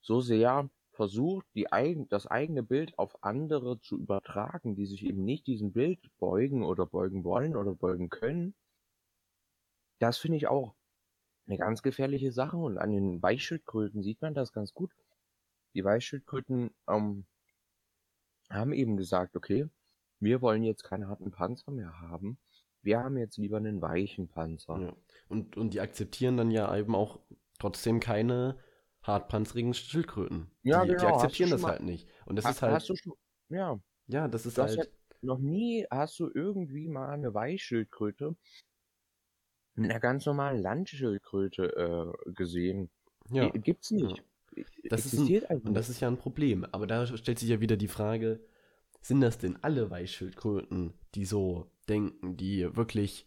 so 0.00 0.20
sehr 0.20 0.68
versucht, 0.90 1.46
die 1.54 1.72
eigen, 1.72 2.08
das 2.08 2.26
eigene 2.26 2.64
Bild 2.64 2.98
auf 2.98 3.22
andere 3.22 3.80
zu 3.80 3.96
übertragen, 3.96 4.74
die 4.74 4.86
sich 4.86 5.04
eben 5.04 5.24
nicht 5.24 5.46
diesem 5.46 5.72
Bild 5.72 6.00
beugen 6.18 6.64
oder 6.64 6.84
beugen 6.84 7.22
wollen 7.22 7.54
oder 7.54 7.74
beugen 7.74 8.10
können. 8.10 8.56
Das 10.00 10.18
finde 10.18 10.36
ich 10.36 10.48
auch 10.48 10.74
eine 11.46 11.58
ganz 11.58 11.82
gefährliche 11.82 12.32
Sache 12.32 12.56
und 12.56 12.78
an 12.78 12.90
den 12.90 13.22
Weichschildkröten 13.22 14.02
sieht 14.02 14.22
man 14.22 14.34
das 14.34 14.52
ganz 14.52 14.72
gut. 14.72 14.90
Die 15.74 15.84
Weichschildkröten 15.84 16.70
ähm, 16.88 17.26
haben 18.50 18.72
eben 18.72 18.96
gesagt, 18.96 19.36
okay, 19.36 19.68
wir 20.20 20.40
wollen 20.40 20.62
jetzt 20.62 20.84
keinen 20.84 21.08
harten 21.08 21.30
Panzer 21.30 21.70
mehr 21.70 22.00
haben. 22.00 22.38
Wir 22.82 23.00
haben 23.00 23.16
jetzt 23.16 23.38
lieber 23.38 23.56
einen 23.56 23.82
weichen 23.82 24.28
Panzer. 24.28 24.78
Ja. 24.80 24.96
Und, 25.28 25.56
und 25.56 25.74
die 25.74 25.80
akzeptieren 25.80 26.36
dann 26.36 26.50
ja 26.50 26.74
eben 26.76 26.94
auch 26.94 27.20
trotzdem 27.58 28.00
keine 28.00 28.58
hartpanzerigen 29.02 29.74
Schildkröten. 29.74 30.50
Ja, 30.62 30.82
die, 30.82 30.92
genau. 30.92 31.00
Die 31.00 31.06
akzeptieren 31.06 31.50
das 31.50 31.62
mal, 31.62 31.72
halt 31.72 31.82
nicht. 31.82 32.08
Und 32.26 32.36
das 32.36 32.44
hast, 32.44 32.56
ist 32.56 32.62
halt. 32.62 32.74
Hast 32.74 32.88
du 32.88 32.96
schon, 32.96 33.12
ja. 33.48 33.78
Ja, 34.06 34.28
das 34.28 34.46
ist 34.46 34.58
das 34.58 34.76
halt. 34.76 34.92
Noch 35.22 35.38
nie 35.38 35.86
hast 35.90 36.18
du 36.20 36.30
irgendwie 36.32 36.88
mal 36.88 37.08
eine 37.08 37.32
Weichschildkröte 37.32 38.36
mit 39.74 39.90
einer 39.90 40.00
ganz 40.00 40.26
normalen 40.26 40.60
Landschildkröte 40.60 42.14
äh, 42.26 42.32
gesehen. 42.32 42.90
Ja. 43.30 43.48
Gibt's 43.48 43.90
nicht. 43.90 44.22
Ja. 44.54 44.64
Das 44.88 45.06
ist 45.06 45.18
ein, 45.18 45.60
und 45.60 45.74
das 45.74 45.88
ist 45.88 46.00
ja 46.00 46.08
ein 46.08 46.18
Problem. 46.18 46.64
Aber 46.66 46.86
da 46.86 47.06
stellt 47.06 47.38
sich 47.38 47.48
ja 47.48 47.60
wieder 47.60 47.76
die 47.76 47.88
Frage, 47.88 48.40
sind 49.00 49.20
das 49.20 49.38
denn 49.38 49.58
alle 49.62 49.90
Weichschildkröten, 49.90 50.94
die 51.14 51.24
so 51.24 51.70
denken, 51.88 52.36
die 52.36 52.76
wirklich 52.76 53.26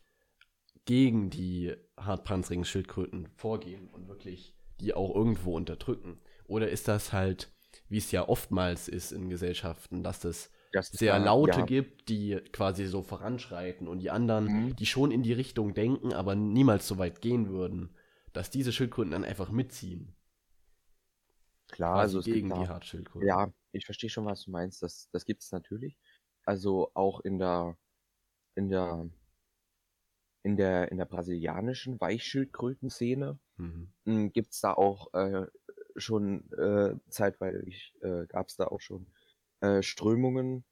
gegen 0.86 1.30
die 1.30 1.76
hartpanzerigen 1.98 2.66
Schildkröten 2.66 3.28
vorgehen 3.36 3.88
und 3.90 4.08
wirklich 4.08 4.56
die 4.80 4.94
auch 4.94 5.14
irgendwo 5.14 5.56
unterdrücken? 5.56 6.20
Oder 6.46 6.70
ist 6.70 6.88
das 6.88 7.12
halt, 7.12 7.52
wie 7.90 7.98
es 7.98 8.12
ja 8.12 8.28
oftmals 8.28 8.88
ist 8.88 9.12
in 9.12 9.30
Gesellschaften, 9.30 10.02
dass 10.04 10.22
Das 10.22 10.50
sehr 10.80 11.20
laute 11.20 11.60
ja. 11.60 11.66
gibt, 11.66 12.10
die 12.10 12.36
quasi 12.52 12.86
so 12.86 13.02
voranschreiten 13.04 13.88
und 13.88 14.00
die 14.00 14.10
anderen, 14.12 14.46
Mhm. 14.46 14.76
die 14.76 14.86
schon 14.86 15.12
in 15.12 15.24
die 15.24 15.34
Richtung 15.34 15.74
denken, 15.74 16.14
aber 16.14 16.36
niemals 16.36 16.88
so 16.88 16.98
weit 16.98 17.22
gehen 17.22 17.50
würden, 17.50 17.96
dass 18.34 18.50
diese 18.50 18.72
Schildkröten 18.72 19.12
dann 19.12 19.24
einfach 19.24 19.50
mitziehen. 19.52 20.16
Klar, 21.70 21.94
quasi 21.96 22.02
also 22.02 22.20
es 22.20 22.26
gibt 22.26 22.36
gegen 22.36 22.50
da, 22.50 22.62
die 22.62 22.68
Hartschildkröten. 22.68 23.28
ja, 23.28 23.52
ich 23.72 23.86
verstehe 23.86 24.10
schon, 24.10 24.26
was 24.26 24.44
du 24.44 24.52
meinst. 24.52 24.82
Das, 24.84 25.10
das 25.12 25.26
gibt 25.26 25.44
es 25.44 25.52
natürlich. 25.52 25.98
Also 26.46 26.92
auch 26.94 27.20
in 27.22 27.40
der, 27.40 27.78
in 28.56 28.70
der, 28.70 29.10
in 30.44 30.56
der, 30.56 30.92
in 30.92 30.98
der 30.98 31.06
brasilianischen 31.06 32.00
Weichschildkrötenszene 32.00 33.40
Mhm. 33.58 34.32
gibt 34.34 34.54
es 34.54 34.62
da 34.62 34.74
auch 34.74 35.12
äh, 35.16 35.48
schon 35.96 36.52
äh, 36.54 36.94
zeitweilig 37.10 37.96
äh, 38.02 38.28
gab 38.28 38.50
es 38.50 38.56
da 38.56 38.68
auch 38.68 38.82
schon 38.82 39.08
äh, 39.62 39.82
Strömungen, 39.84 40.66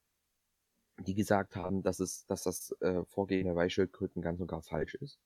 die 0.99 1.13
gesagt 1.15 1.55
haben, 1.55 1.83
dass 1.83 1.99
es, 1.99 2.25
dass 2.25 2.43
das 2.43 2.75
äh, 2.81 3.03
Vorgehen 3.05 3.45
der 3.45 3.55
Weichschildkröten 3.55 4.21
ganz 4.21 4.39
und 4.41 4.47
gar 4.47 4.61
falsch 4.61 4.95
ist. 4.95 5.19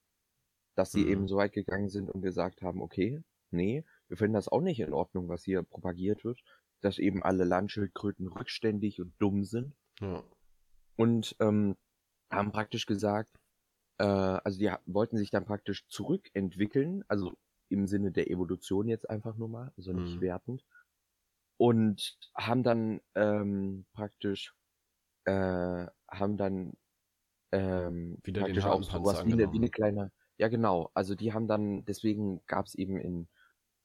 Dass 0.76 0.92
sie 0.94 1.08
Mhm. 1.08 1.10
eben 1.10 1.28
so 1.28 1.38
weit 1.38 1.54
gegangen 1.54 1.90
sind 1.90 2.10
und 2.10 2.22
gesagt 2.22 2.62
haben, 2.64 2.82
okay, 2.82 3.24
nee, 3.52 3.86
wir 4.08 4.18
finden 4.18 4.34
das 4.36 4.50
auch 4.50 4.62
nicht 4.62 4.80
in 4.82 4.94
Ordnung, 4.94 5.30
was 5.30 5.44
hier 5.46 5.64
propagiert 5.64 6.24
wird, 6.26 6.42
dass 6.82 7.00
eben 7.00 7.24
alle 7.24 7.46
Landschildkröten 7.46 8.28
rückständig 8.28 9.02
und 9.02 9.14
dumm 9.20 9.44
sind 9.46 9.76
Ja. 10.02 10.24
und 10.96 11.36
ähm, 11.40 11.76
haben 12.32 12.52
praktisch 12.52 12.86
gesagt, 12.86 13.38
äh, 14.00 14.06
also 14.06 14.60
die 14.60 14.72
wollten 14.86 15.18
sich 15.18 15.32
dann 15.32 15.46
praktisch 15.46 15.88
zurückentwickeln, 15.88 17.04
also 17.10 17.34
im 17.70 17.88
Sinne 17.88 18.12
der 18.12 18.30
Evolution 18.32 18.88
jetzt 18.88 19.10
einfach 19.10 19.38
nur 19.38 19.50
mal, 19.50 19.74
also 19.78 19.94
nicht 19.94 20.20
Mhm. 20.20 20.22
wertend, 20.22 20.66
und 21.60 22.20
haben 22.36 22.64
dann 22.64 23.02
ähm, 23.16 23.86
praktisch, 23.94 24.56
äh, 25.26 25.88
haben 26.10 26.38
dann 26.38 26.74
ähm, 27.52 28.22
Wieder 28.24 28.44
den 28.46 28.62
praktisch 28.62 28.66
auch 28.68 28.84
Hakenpanzer 28.84 28.84
sowas 28.84 29.26
wie 29.26 29.34
eine, 29.34 29.52
wie 29.52 29.58
eine 29.58 29.70
kleine, 29.70 30.12
ja 30.38 30.48
genau, 30.50 30.92
also 30.94 31.16
die 31.16 31.34
haben 31.34 31.48
dann, 31.48 31.86
deswegen 31.86 32.46
gab 32.48 32.66
es 32.68 32.76
eben 32.76 32.98
in, 32.98 33.30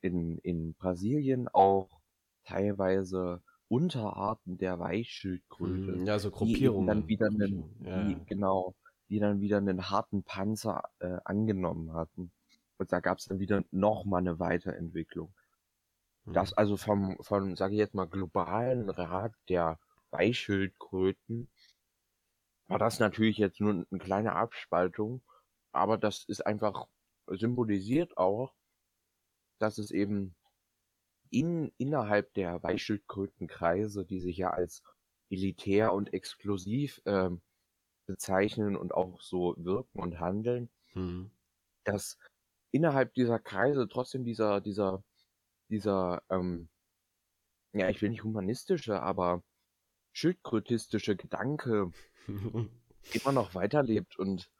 in, 0.02 0.38
in 0.38 0.74
Brasilien 0.74 1.48
auch 1.48 2.00
teilweise 2.44 3.42
Unterarten 3.68 4.58
der 4.58 4.78
Weichschildkröte, 4.78 6.02
Mhm. 6.02 6.06
Ja, 6.06 6.18
so 6.18 6.30
die 6.40 6.70
Gruppierungen. 6.70 6.86
dann 6.86 7.06
wieder 7.08 7.26
einen, 7.28 7.72
Ja, 7.80 7.94
die, 7.94 8.22
genau, 8.26 8.76
die 9.08 9.18
dann 9.20 9.40
wieder 9.40 9.58
einen 9.58 9.90
harten 9.90 10.24
Panzer 10.24 10.84
äh, 11.00 11.18
angenommen 11.24 11.92
hatten. 11.94 12.32
Und 12.78 12.92
da 12.92 13.00
gab 13.00 13.18
es 13.18 13.26
dann 13.26 13.38
wieder 13.40 13.64
nochmal 13.70 14.20
eine 14.20 14.38
Weiterentwicklung. 14.38 15.34
Das 16.32 16.52
Mhm. 16.52 16.54
also 16.54 16.76
vom, 16.76 17.16
von, 17.22 17.56
sage 17.56 17.74
ich 17.74 17.78
jetzt 17.78 17.94
mal, 17.94 18.06
globalen 18.06 18.90
Rat 18.90 19.34
der 19.48 19.80
Weichschildkröten 20.10 21.50
war 22.68 22.78
das 22.78 22.98
natürlich 23.00 23.38
jetzt 23.38 23.58
nur 23.62 23.70
eine 23.72 23.98
kleine 23.98 24.34
Abspaltung, 24.34 25.22
aber 25.72 25.96
das 25.96 26.24
ist 26.24 26.44
einfach 26.46 26.88
symbolisiert 27.26 28.18
auch, 28.18 28.54
dass 29.58 29.78
es 29.78 29.90
eben 29.90 30.36
in, 31.30 31.72
innerhalb 31.78 32.34
der 32.34 32.62
Weichschildkrötenkreise, 32.62 34.06
die 34.06 34.20
sich 34.20 34.38
ja 34.38 34.50
als 34.50 34.82
elitär 35.30 35.92
und 35.94 36.12
exklusiv 36.14 37.02
ähm, 37.06 37.42
bezeichnen 38.06 38.76
und 38.76 38.94
auch 38.94 39.22
so 39.22 39.54
wirken 39.58 40.00
und 40.00 40.20
handeln, 40.20 40.70
Mhm. 40.94 41.30
dass 41.84 42.18
innerhalb 42.72 43.14
dieser 43.14 43.38
Kreise 43.38 43.88
trotzdem 43.88 44.24
dieser, 44.24 44.60
dieser, 44.60 45.04
dieser, 45.70 46.22
ähm, 46.30 46.68
ja, 47.72 47.88
ich 47.88 48.00
will 48.02 48.10
nicht 48.10 48.24
humanistische, 48.24 49.00
aber 49.00 49.42
schildkrötistische 50.12 51.16
Gedanke 51.16 51.90
immer 53.12 53.32
noch 53.32 53.54
weiterlebt 53.54 54.18
und 54.18 54.50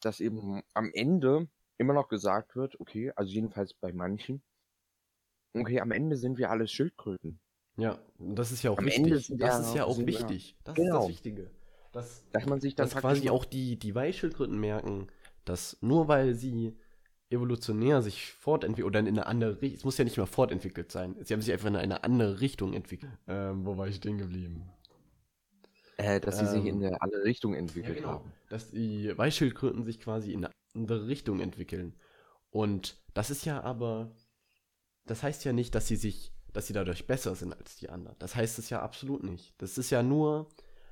dass 0.00 0.20
eben 0.20 0.62
am 0.74 0.90
Ende 0.94 1.48
immer 1.78 1.94
noch 1.94 2.08
gesagt 2.08 2.54
wird, 2.56 2.78
okay, 2.80 3.12
also 3.16 3.30
jedenfalls 3.32 3.74
bei 3.74 3.92
manchen, 3.92 4.42
okay, 5.54 5.80
am 5.80 5.90
Ende 5.90 6.16
sind 6.16 6.38
wir 6.38 6.50
alles 6.50 6.70
Schildkröten. 6.72 7.40
Ja, 7.76 7.98
und 8.18 8.36
das 8.36 8.52
ist 8.52 8.62
ja 8.62 8.70
auch 8.70 8.78
Am 8.78 8.86
Ende 8.88 9.10
wichtig. 9.10 9.26
sind 9.28 9.40
Das 9.40 9.48
ja- 9.48 9.60
ist 9.70 9.74
ja 9.74 9.84
auch 9.84 9.96
sind 9.96 10.06
wichtig. 10.06 10.56
Das 10.64 10.76
ist 10.76 10.84
Genau. 10.84 11.00
das 11.00 11.08
Wichtige. 11.08 11.50
Dass, 11.92 12.24
Dass 12.30 12.46
man 12.46 12.60
sich 12.60 12.74
dann 12.74 12.88
dass 12.88 12.96
quasi 12.98 13.28
auch 13.30 13.44
die, 13.44 13.78
die 13.78 13.94
Weichschildkröten 13.94 14.58
merken, 14.58 15.08
dass 15.44 15.76
nur 15.82 16.08
weil 16.08 16.34
sie 16.34 16.76
evolutionär 17.32 18.02
sich 18.02 18.32
fortentwickeln 18.32 18.86
oder 18.86 19.00
in 19.00 19.08
eine 19.08 19.26
andere 19.26 19.60
Richtung, 19.62 19.78
es 19.78 19.84
muss 19.84 19.98
ja 19.98 20.04
nicht 20.04 20.18
mal 20.18 20.26
fortentwickelt 20.26 20.92
sein, 20.92 21.16
sie 21.22 21.34
haben 21.34 21.42
sich 21.42 21.52
einfach 21.52 21.68
in 21.68 21.76
eine 21.76 22.04
andere 22.04 22.40
Richtung 22.40 22.74
entwickelt. 22.74 23.12
Ähm, 23.28 23.64
wo 23.66 23.76
war 23.76 23.88
ich 23.88 23.96
stehen 23.96 24.18
geblieben? 24.18 24.70
äh, 25.96 26.20
dass 26.20 26.38
sie 26.38 26.46
sich 26.46 26.64
ähm, 26.64 26.66
in 26.66 26.84
eine 26.84 27.00
andere 27.02 27.24
Richtung 27.24 27.54
Ja, 27.80 27.90
entwickelt 27.90 27.92
genau. 27.92 28.24
haben. 28.24 28.32
Dass 28.48 28.70
die 28.70 29.16
Weichschildkröten 29.16 29.82
sich 29.84 30.00
quasi 30.00 30.32
in 30.32 30.44
eine 30.44 30.54
andere 30.74 31.06
Richtung 31.06 31.40
entwickeln. 31.40 31.94
Und 32.50 32.98
das 33.14 33.30
ist 33.30 33.44
ja 33.44 33.62
aber, 33.62 34.14
das 35.06 35.22
heißt 35.22 35.44
ja 35.44 35.52
nicht, 35.52 35.74
dass 35.74 35.88
sie 35.88 35.96
sich, 35.96 36.32
dass 36.52 36.66
sie 36.66 36.74
dadurch 36.74 37.06
besser 37.06 37.34
sind 37.36 37.54
als 37.54 37.76
die 37.76 37.90
anderen. 37.90 38.16
Das 38.18 38.36
heißt 38.36 38.58
es 38.58 38.70
ja 38.70 38.82
absolut 38.82 39.24
nicht. 39.24 39.54
Das 39.58 39.78
ist 39.78 39.90
ja 39.90 40.02
nur 40.02 40.48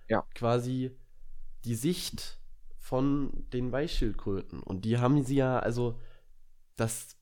Ja. 0.08 0.26
quasi 0.34 0.96
die 1.64 1.74
Sicht 1.74 2.40
von 2.78 3.46
den 3.52 3.72
Weichschildkröten. 3.72 4.62
Und 4.62 4.84
die 4.84 4.98
haben 4.98 5.24
sie 5.24 5.36
ja, 5.36 5.58
also, 5.58 5.98
das, 6.76 7.16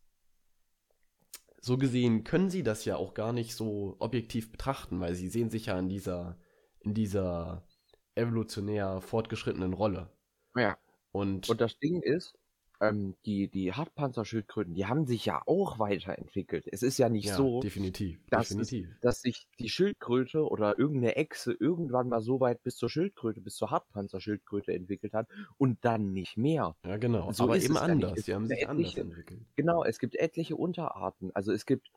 so 1.60 1.76
gesehen 1.78 2.24
können 2.24 2.50
sie 2.50 2.62
das 2.62 2.84
ja 2.84 2.96
auch 2.96 3.14
gar 3.14 3.32
nicht 3.32 3.54
so 3.54 3.96
objektiv 3.98 4.50
betrachten, 4.52 5.00
weil 5.00 5.14
sie 5.14 5.28
sehen 5.28 5.50
sich 5.50 5.66
ja 5.66 5.78
in 5.78 5.88
dieser, 5.88 6.38
in 6.80 6.94
dieser 6.94 7.66
evolutionär 8.14 9.00
fortgeschrittenen 9.00 9.72
Rolle. 9.72 10.10
Ja. 10.54 10.76
Und, 11.12 11.48
Und 11.48 11.60
das 11.60 11.78
Ding 11.78 12.02
ist, 12.02 12.37
ähm, 12.80 13.16
die, 13.26 13.48
die 13.48 13.72
Hartpanzerschildkröten, 13.72 14.74
die 14.74 14.86
haben 14.86 15.06
sich 15.06 15.24
ja 15.24 15.42
auch 15.46 15.78
weiterentwickelt. 15.78 16.66
Es 16.70 16.82
ist 16.82 16.98
ja 16.98 17.08
nicht 17.08 17.26
ja, 17.26 17.34
so, 17.34 17.60
definitiv, 17.60 18.20
dass, 18.30 18.48
definitiv. 18.48 18.88
Es, 18.94 19.00
dass 19.00 19.20
sich 19.20 19.48
die 19.58 19.68
Schildkröte 19.68 20.48
oder 20.48 20.78
irgendeine 20.78 21.16
Echse 21.16 21.52
irgendwann 21.52 22.08
mal 22.08 22.20
so 22.20 22.40
weit 22.40 22.62
bis 22.62 22.76
zur 22.76 22.88
Schildkröte, 22.88 23.40
bis 23.40 23.56
zur 23.56 23.70
Hartpanzerschildkröte 23.70 24.72
entwickelt 24.72 25.12
hat 25.12 25.28
und 25.56 25.84
dann 25.84 26.12
nicht 26.12 26.36
mehr. 26.36 26.76
Ja, 26.84 26.96
genau. 26.96 27.32
so 27.32 27.44
aber 27.44 27.56
eben 27.56 27.76
anders. 27.76 28.24
Sie 28.24 28.34
haben 28.34 28.46
sich 28.46 28.68
anders 28.68 28.92
etliche- 28.92 29.00
entwickelt. 29.00 29.40
Genau, 29.56 29.84
es 29.84 29.98
gibt 29.98 30.14
etliche 30.14 30.56
Unterarten. 30.56 31.30
Also 31.34 31.52
es 31.52 31.66
gibt 31.66 31.90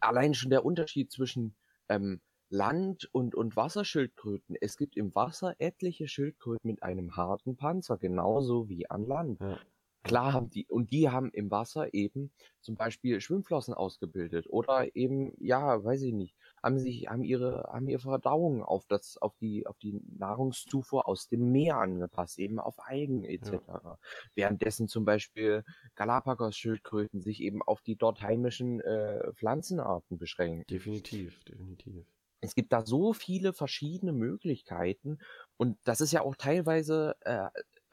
allein 0.00 0.34
schon 0.34 0.50
der 0.50 0.64
Unterschied 0.64 1.12
zwischen 1.12 1.54
ähm, 1.88 2.20
Land- 2.50 3.08
und, 3.12 3.34
und 3.34 3.56
Wasserschildkröten. 3.56 4.56
Es 4.60 4.76
gibt 4.76 4.96
im 4.96 5.14
Wasser 5.14 5.54
etliche 5.58 6.08
Schildkröten 6.08 6.68
mit 6.68 6.82
einem 6.82 7.16
harten 7.16 7.56
Panzer, 7.56 7.96
genauso 7.96 8.68
wie 8.68 8.90
an 8.90 9.06
Land. 9.06 9.40
Ja. 9.40 9.58
Klar 10.02 10.32
haben 10.32 10.48
die, 10.48 10.66
und 10.66 10.92
die 10.92 11.10
haben 11.10 11.30
im 11.32 11.50
Wasser 11.50 11.92
eben 11.92 12.32
zum 12.62 12.74
Beispiel 12.74 13.20
Schwimmflossen 13.20 13.74
ausgebildet 13.74 14.46
oder 14.48 14.96
eben, 14.96 15.34
ja, 15.38 15.84
weiß 15.84 16.02
ich 16.02 16.14
nicht, 16.14 16.34
haben 16.62 16.78
sich, 16.78 17.08
haben 17.08 17.22
ihre, 17.22 17.68
haben 17.70 17.86
ihre 17.86 18.00
Verdauung 18.00 18.62
auf 18.62 18.86
das, 18.86 19.18
auf 19.18 19.36
die, 19.36 19.66
auf 19.66 19.78
die 19.78 20.00
Nahrungszufuhr 20.16 21.06
aus 21.06 21.28
dem 21.28 21.52
Meer 21.52 21.76
angepasst, 21.76 22.38
eben 22.38 22.58
auf 22.58 22.76
Algen 22.78 23.24
etc. 23.24 23.58
Währenddessen 24.34 24.88
zum 24.88 25.04
Beispiel 25.04 25.64
Galapagos-Schildkröten 25.96 27.20
sich 27.20 27.42
eben 27.42 27.60
auf 27.62 27.82
die 27.82 27.96
dort 27.96 28.22
heimischen 28.22 28.80
äh, 28.80 29.32
Pflanzenarten 29.34 30.16
beschränken. 30.16 30.64
Definitiv, 30.70 31.44
definitiv. 31.44 32.06
Es 32.40 32.54
gibt 32.54 32.72
da 32.72 32.84
so 32.86 33.12
viele 33.12 33.52
verschiedene 33.52 34.12
Möglichkeiten 34.12 35.18
und 35.56 35.78
das 35.84 36.00
ist 36.00 36.12
ja 36.12 36.22
auch 36.22 36.36
teilweise, 36.36 37.16
äh, 37.20 37.48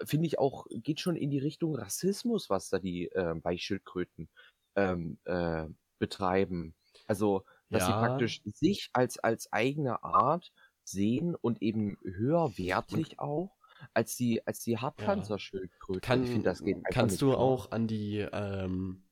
finde 0.05 0.27
ich 0.27 0.39
auch, 0.39 0.65
geht 0.69 0.99
schon 1.01 1.15
in 1.15 1.29
die 1.31 1.39
Richtung 1.39 1.75
Rassismus, 1.75 2.49
was 2.49 2.69
da 2.69 2.79
die 2.79 3.11
äh, 3.11 3.35
Weichschildkröten 3.43 4.29
ähm, 4.75 5.19
äh, 5.25 5.65
betreiben. 5.99 6.75
Also, 7.07 7.43
dass 7.71 7.85
sie 7.85 7.91
Ja. 7.91 7.99
praktisch 7.99 8.41
sich 8.45 8.89
als, 8.93 9.17
als 9.19 9.51
eigene 9.51 10.03
Art 10.03 10.51
sehen 10.83 11.35
und 11.35 11.61
eben 11.61 11.97
höherwertig 12.03 13.19
auch 13.19 13.57
als 13.93 14.15
die, 14.15 14.45
als 14.47 14.59
die 14.61 14.77
Hartpanzerschildkröte. 14.77 15.99
Kann, 16.01 16.23
ich 16.23 16.29
finde, 16.29 16.49
das 16.49 16.63
geht 16.63 16.83
kannst 16.89 17.21
du 17.21 17.27
klar. 17.27 17.39
auch 17.39 17.71
an 17.71 17.87
die, 17.87 18.19
ähm, 18.31 19.03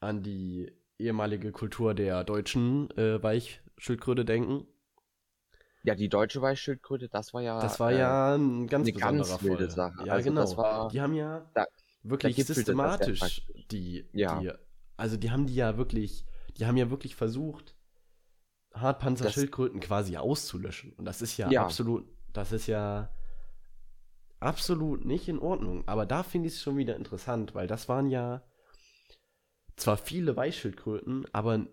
an 0.00 0.22
die 0.22 0.72
ehemalige 0.98 1.52
Kultur 1.52 1.94
der 1.94 2.24
deutschen 2.24 2.90
äh, 2.96 3.22
Weichschildkröte 3.76 4.24
denken? 4.24 4.66
Ja, 5.82 5.94
die 5.94 6.08
deutsche 6.08 6.42
Weichschildkröte, 6.42 7.08
das 7.08 7.32
war 7.32 7.42
ja. 7.42 7.60
Das 7.60 7.78
war 7.78 7.92
äh, 7.92 7.98
ja 7.98 8.34
ein 8.34 8.66
ganz 8.66 8.88
eine 8.88 8.98
ganz 8.98 9.42
wilde 9.42 9.68
Fall. 9.68 9.70
Sache. 9.70 10.06
Ja, 10.06 10.14
Also 10.14 10.28
genau. 10.30 10.56
war- 10.56 10.88
die 10.88 11.00
haben 11.00 11.14
ja 11.14 11.48
da- 11.54 11.66
wirklich 12.02 12.36
da 12.36 12.42
systematisch 12.44 13.46
die, 13.70 14.08
Ja. 14.12 14.40
die, 14.40 14.50
also 14.96 15.16
die 15.16 15.30
haben 15.30 15.46
die 15.46 15.54
ja 15.54 15.76
wirklich, 15.76 16.24
die 16.56 16.66
haben 16.66 16.76
ja 16.76 16.90
wirklich 16.90 17.14
versucht, 17.14 17.76
Hartpanzerschildkröten 18.74 19.80
quasi 19.80 20.16
auszulöschen. 20.16 20.92
Und 20.94 21.04
das 21.04 21.22
ist 21.22 21.36
ja, 21.36 21.50
Ja. 21.50 21.62
absolut, 21.62 22.04
das 22.32 22.52
ist 22.52 22.66
ja 22.66 23.10
absolut 24.40 25.04
nicht 25.04 25.28
in 25.28 25.38
Ordnung. 25.38 25.86
Aber 25.86 26.04
da 26.04 26.22
finde 26.22 26.48
ich 26.48 26.54
es 26.54 26.62
schon 26.62 26.76
wieder 26.76 26.96
interessant, 26.96 27.54
weil 27.54 27.66
das 27.68 27.88
waren 27.88 28.08
ja 28.10 28.42
zwar 29.76 29.96
viele 29.96 30.36
Weichschildkröten, 30.36 31.26
aber 31.32 31.66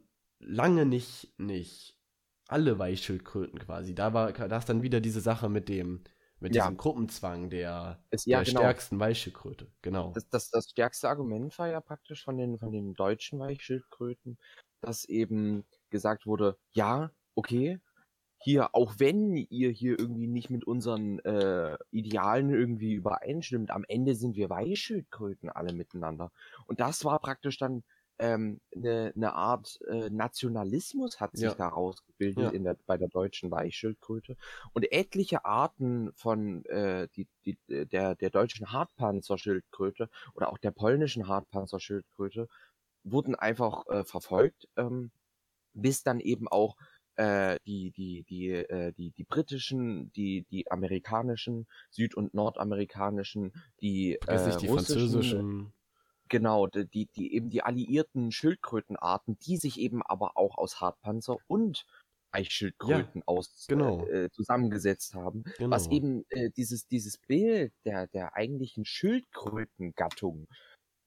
lange 0.46 0.86
nicht, 0.86 1.34
nicht 1.38 2.00
alle 2.48 2.80
Weichschildkröten 2.80 3.60
quasi. 3.60 3.96
Da 3.96 4.14
war 4.14 4.32
da 4.34 4.58
ist 4.58 4.70
dann 4.70 4.84
wieder 4.84 5.02
diese 5.02 5.22
Sache 5.22 5.50
mit 5.50 5.70
dem, 5.70 6.04
mit 6.40 6.56
ja. 6.56 6.64
diesem 6.64 6.78
Gruppenzwang 6.78 7.50
der, 7.50 8.04
es, 8.10 8.26
ja, 8.26 8.40
der 8.40 8.46
genau. 8.46 8.60
stärksten 8.60 9.00
Weichschildkröte. 9.00 9.72
Genau. 9.82 10.12
Das, 10.14 10.28
das, 10.30 10.50
das 10.50 10.70
stärkste 10.70 11.10
Argument 11.10 11.58
war 11.58 11.70
ja 11.70 11.80
praktisch 11.82 12.24
von 12.24 12.38
den, 12.38 12.60
von 12.60 12.72
den 12.72 12.94
deutschen 12.94 13.40
Weichschildkröten, 13.40 14.38
dass 14.82 15.06
eben 15.06 15.66
gesagt 15.90 16.26
wurde, 16.26 16.58
ja, 16.74 17.12
okay, 17.36 17.80
hier, 18.44 18.76
auch 18.76 18.96
wenn 18.98 19.38
ihr 19.38 19.70
hier 19.70 19.98
irgendwie 19.98 20.28
nicht 20.28 20.50
mit 20.50 20.66
unseren 20.66 21.20
äh, 21.20 21.78
Idealen 21.92 22.50
irgendwie 22.50 22.94
übereinstimmt, 22.94 23.72
am 23.72 23.86
Ende 23.88 24.16
sind 24.16 24.36
wir 24.36 24.50
Weichschildkröten 24.50 25.50
alle 25.50 25.72
miteinander. 25.72 26.30
Und 26.66 26.82
das 26.82 27.06
war 27.06 27.20
praktisch 27.20 27.58
dann 27.58 27.84
ähm, 28.20 28.62
eine, 28.76 29.12
eine 29.16 29.34
Art 29.34 29.80
äh, 29.88 30.10
Nationalismus 30.10 31.20
hat 31.20 31.36
sich 31.36 31.50
ja. 31.50 31.56
daraus 31.56 32.06
gebildet 32.06 32.44
ja. 32.44 32.50
in 32.52 32.64
der, 32.64 32.78
bei 32.86 32.98
der 32.98 33.10
deutschen 33.10 33.52
Weichschildkröte. 33.52 34.38
Und 34.74 34.92
etliche 34.92 35.46
Arten 35.46 36.12
von 36.14 36.64
äh, 36.66 37.08
die, 37.16 37.28
die, 37.46 37.58
der, 37.68 38.16
der 38.16 38.30
deutschen 38.30 38.72
Hartpanzerschildkröte 38.72 40.10
oder 40.36 40.50
auch 40.52 40.58
der 40.58 40.72
polnischen 40.72 41.28
Hartpanzerschildkröte 41.28 42.48
wurden 43.04 43.36
einfach 43.36 43.86
äh, 43.88 44.04
verfolgt, 44.04 44.70
ähm, 44.78 45.12
bis 45.74 46.04
dann 46.04 46.20
eben 46.20 46.48
auch 46.48 46.78
äh, 47.16 47.60
die, 47.66 47.92
die, 47.92 48.24
die, 48.24 48.50
äh, 48.50 48.94
die, 48.94 49.12
die 49.12 49.24
britischen, 49.24 50.12
die, 50.14 50.46
die 50.50 50.72
amerikanischen, 50.72 51.68
süd- 51.90 52.16
und 52.16 52.34
nordamerikanischen, 52.34 53.54
die, 53.82 54.20
äh, 54.28 54.58
die 54.58 54.68
französischen 54.68 55.74
Genau, 56.30 56.68
die, 56.68 57.08
die 57.16 57.34
eben 57.34 57.50
die 57.50 57.64
alliierten 57.64 58.32
Schildkrötenarten, 58.32 59.38
die 59.40 59.58
sich 59.58 59.80
eben 59.80 60.02
aber 60.02 60.38
auch 60.38 60.58
aus 60.58 60.82
Hartpanzer 60.82 61.38
und 61.48 61.86
Eichschildkröten 62.34 63.22
ja, 63.22 63.28
aus 63.28 63.66
genau. 63.68 64.08
äh, 64.08 64.30
zusammengesetzt 64.32 65.14
haben, 65.14 65.44
genau. 65.58 65.76
was 65.76 65.88
eben 65.88 66.26
äh, 66.30 66.50
dieses 66.50 66.88
dieses 66.88 67.18
Bild 67.20 67.74
der 67.86 68.08
der 68.08 68.36
eigentlichen 68.36 68.86
Schildkrötengattung 68.86 70.48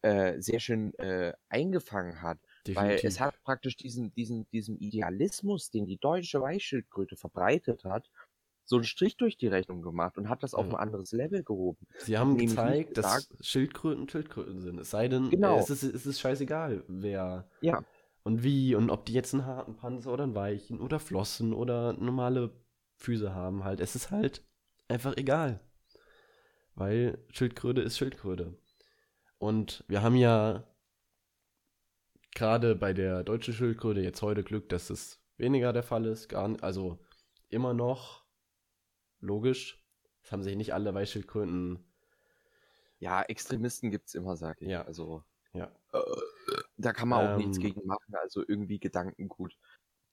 äh, 0.02 0.40
sehr 0.40 0.61
schön 0.61 0.94
äh, 0.98 1.33
eingefangen 1.48 2.22
hat, 2.22 2.38
Definitiv. 2.66 3.02
weil 3.02 3.09
es 3.09 3.18
hat 3.18 3.42
praktisch 3.42 3.76
diesen 3.76 4.14
diesen 4.14 4.48
diesen 4.50 4.79
Idealismus, 4.79 5.70
den 5.70 5.87
die 5.87 5.98
deutsche 5.98 6.40
Weichschildkröte 6.40 7.16
verbreitet 7.16 7.85
hat, 7.85 8.09
so 8.66 8.76
einen 8.76 8.85
Strich 8.85 9.16
durch 9.16 9.38
die 9.38 9.46
Rechnung 9.46 9.81
gemacht 9.81 10.18
und 10.18 10.29
hat 10.29 10.42
das 10.42 10.52
auf 10.52 10.66
ein 10.66 10.74
anderes 10.74 11.12
Level 11.12 11.44
gehoben. 11.44 11.87
Sie 11.98 12.18
haben 12.18 12.37
gezeigt, 12.37 12.98
dass 12.98 13.29
Schildkröten 13.40 14.09
Schildkröten 14.09 14.61
sind. 14.61 14.79
Es 14.81 14.90
sei 14.90 15.09
denn, 15.09 15.31
genau. 15.31 15.59
es, 15.59 15.70
ist, 15.70 15.85
es 15.85 16.05
ist 16.05 16.20
scheißegal, 16.20 16.85
wer 16.88 17.48
ja. 17.61 17.83
und 18.24 18.42
wie 18.42 18.74
und 18.74 18.90
ob 18.90 19.07
die 19.07 19.12
jetzt 19.12 19.33
einen 19.33 19.46
harten 19.46 19.76
Panzer 19.76 20.12
oder 20.12 20.24
einen 20.24 20.35
weichen 20.35 20.81
oder 20.81 20.98
Flossen 20.98 21.55
oder 21.55 21.92
normale 21.92 22.50
Füße 22.96 23.35
haben 23.35 23.62
halt. 23.62 23.81
Es 23.81 23.94
ist 23.94 24.11
halt 24.11 24.42
einfach 24.88 25.16
egal. 25.16 25.61
Weil 26.74 27.24
Schildkröte 27.31 27.81
ist 27.81 27.96
Schildkröte. 27.96 28.59
Und 29.38 29.85
wir 29.87 30.02
haben 30.02 30.16
ja 30.16 30.64
gerade 32.35 32.74
bei 32.74 32.92
der 32.92 33.22
deutschen 33.22 33.55
Schildkröte 33.55 34.00
jetzt 34.00 34.22
heute 34.22 34.42
Glück, 34.42 34.68
dass 34.68 34.90
es 34.90 35.22
weniger 35.37 35.72
der 35.72 35.85
Fall 35.85 36.05
ist. 36.05 36.29
Gar, 36.29 36.57
also 36.62 36.98
immer 37.48 37.72
noch 37.72 38.26
logisch. 39.27 39.83
Es 40.23 40.33
haben 40.33 40.43
sich 40.43 40.57
nicht 40.57 40.73
alle 40.75 40.95
Weißschildkröten. 40.95 41.85
Ja, 42.99 43.23
Extremisten 43.23 43.91
gibt 43.91 44.09
es 44.09 44.15
immer, 44.15 44.37
sag 44.37 44.62
ich. 44.62 44.69
Ja. 44.69 44.83
Also, 44.83 45.23
ja. 45.53 45.71
Äh, 45.93 46.01
da 46.79 46.93
kann 46.93 47.09
man 47.09 47.27
auch 47.27 47.33
ähm, 47.33 47.39
nichts 47.39 47.59
gegen 47.59 47.87
machen. 47.87 48.15
Also 48.15 48.43
irgendwie 48.47 48.79
Gedankengut. 48.79 49.59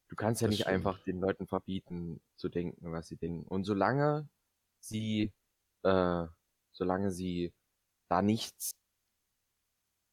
Du 0.09 0.15
kannst 0.15 0.41
ja 0.41 0.47
nicht 0.47 0.61
stimmt. 0.61 0.75
einfach 0.75 0.99
den 1.03 1.19
Leuten 1.19 1.47
verbieten, 1.47 2.21
zu 2.35 2.49
denken, 2.49 2.91
was 2.91 3.07
sie 3.07 3.15
denken. 3.15 3.47
Und 3.47 3.63
solange 3.63 4.29
sie, 4.79 5.31
äh, 5.83 6.25
solange 6.71 7.11
sie 7.11 7.53
da 8.09 8.21
nichts 8.21 8.75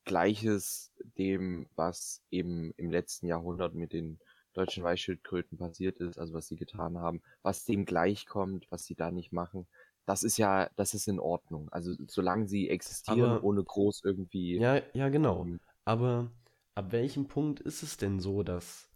Gleiches 0.05 0.93
dem, 1.19 1.69
was 1.77 2.23
eben 2.31 2.73
im 2.77 2.91
letzten 2.91 3.27
Jahrhundert 3.27 3.75
mit 3.75 3.93
den 3.93 4.19
deutschen 4.53 4.83
Weißschildkröten 4.85 5.59
passiert 5.59 5.99
ist, 5.99 6.19
also 6.19 6.35
was 6.35 6.49
sie 6.49 6.57
getan 6.57 6.99
haben, 6.99 7.23
was 7.43 7.65
dem 7.65 7.85
gleichkommt, 7.85 8.67
was 8.71 8.85
sie 8.85 8.95
da 8.95 9.11
nicht 9.11 9.33
machen. 9.33 9.67
Das 10.07 10.23
ist 10.23 10.39
ja, 10.39 10.71
das 10.77 10.95
ist 10.95 11.07
in 11.09 11.21
Ordnung. 11.21 11.69
Also 11.71 11.95
solange 12.09 12.49
sie 12.49 12.69
existieren, 12.69 13.33
Aber, 13.33 13.45
ohne 13.45 13.63
groß 13.63 14.03
irgendwie. 14.05 14.59
Ja, 14.59 14.83
ja, 14.93 15.09
genau. 15.09 15.45
Ähm, 15.45 15.61
Aber 15.85 16.31
ab 16.75 16.93
welchem 16.93 17.29
Punkt 17.29 17.61
ist 17.61 17.83
es 17.83 17.97
denn 17.97 18.19
so, 18.21 18.43
dass 18.43 18.91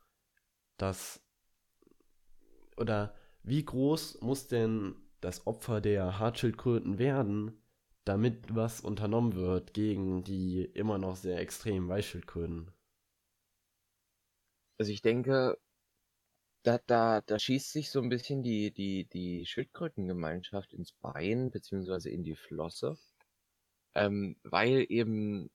das 0.77 1.21
oder 2.77 3.14
wie 3.43 3.64
groß 3.64 4.21
muss 4.23 4.49
denn 4.49 4.97
das 5.21 5.47
Opfer 5.47 5.81
der 5.81 6.19
Hartschildkröten 6.19 6.99
werden, 6.99 7.53
damit 8.05 8.55
was 8.55 8.81
unternommen 8.81 9.35
wird 9.35 9.75
gegen 9.75 10.25
die 10.25 10.64
immer 10.64 10.99
noch 10.99 11.17
sehr 11.17 11.38
extremen 11.38 11.88
Weißschildkröten? 11.88 12.71
Also 14.79 14.93
ich 14.93 15.03
denke, 15.03 15.57
da, 16.65 16.79
da, 16.87 17.21
da 17.21 17.39
schießt 17.39 17.73
sich 17.73 17.91
so 17.91 18.01
ein 18.01 18.09
bisschen 18.09 18.43
die, 18.43 18.73
die, 18.73 19.05
die 19.07 19.47
Schildkrötengemeinschaft 19.47 20.73
ins 20.73 20.93
Bein, 20.93 21.51
beziehungsweise 21.51 22.11
in 22.11 22.25
die 22.25 22.37
Flosse. 22.37 22.97
Ähm, 23.95 24.37
weil 24.43 24.87
eben, 24.89 25.51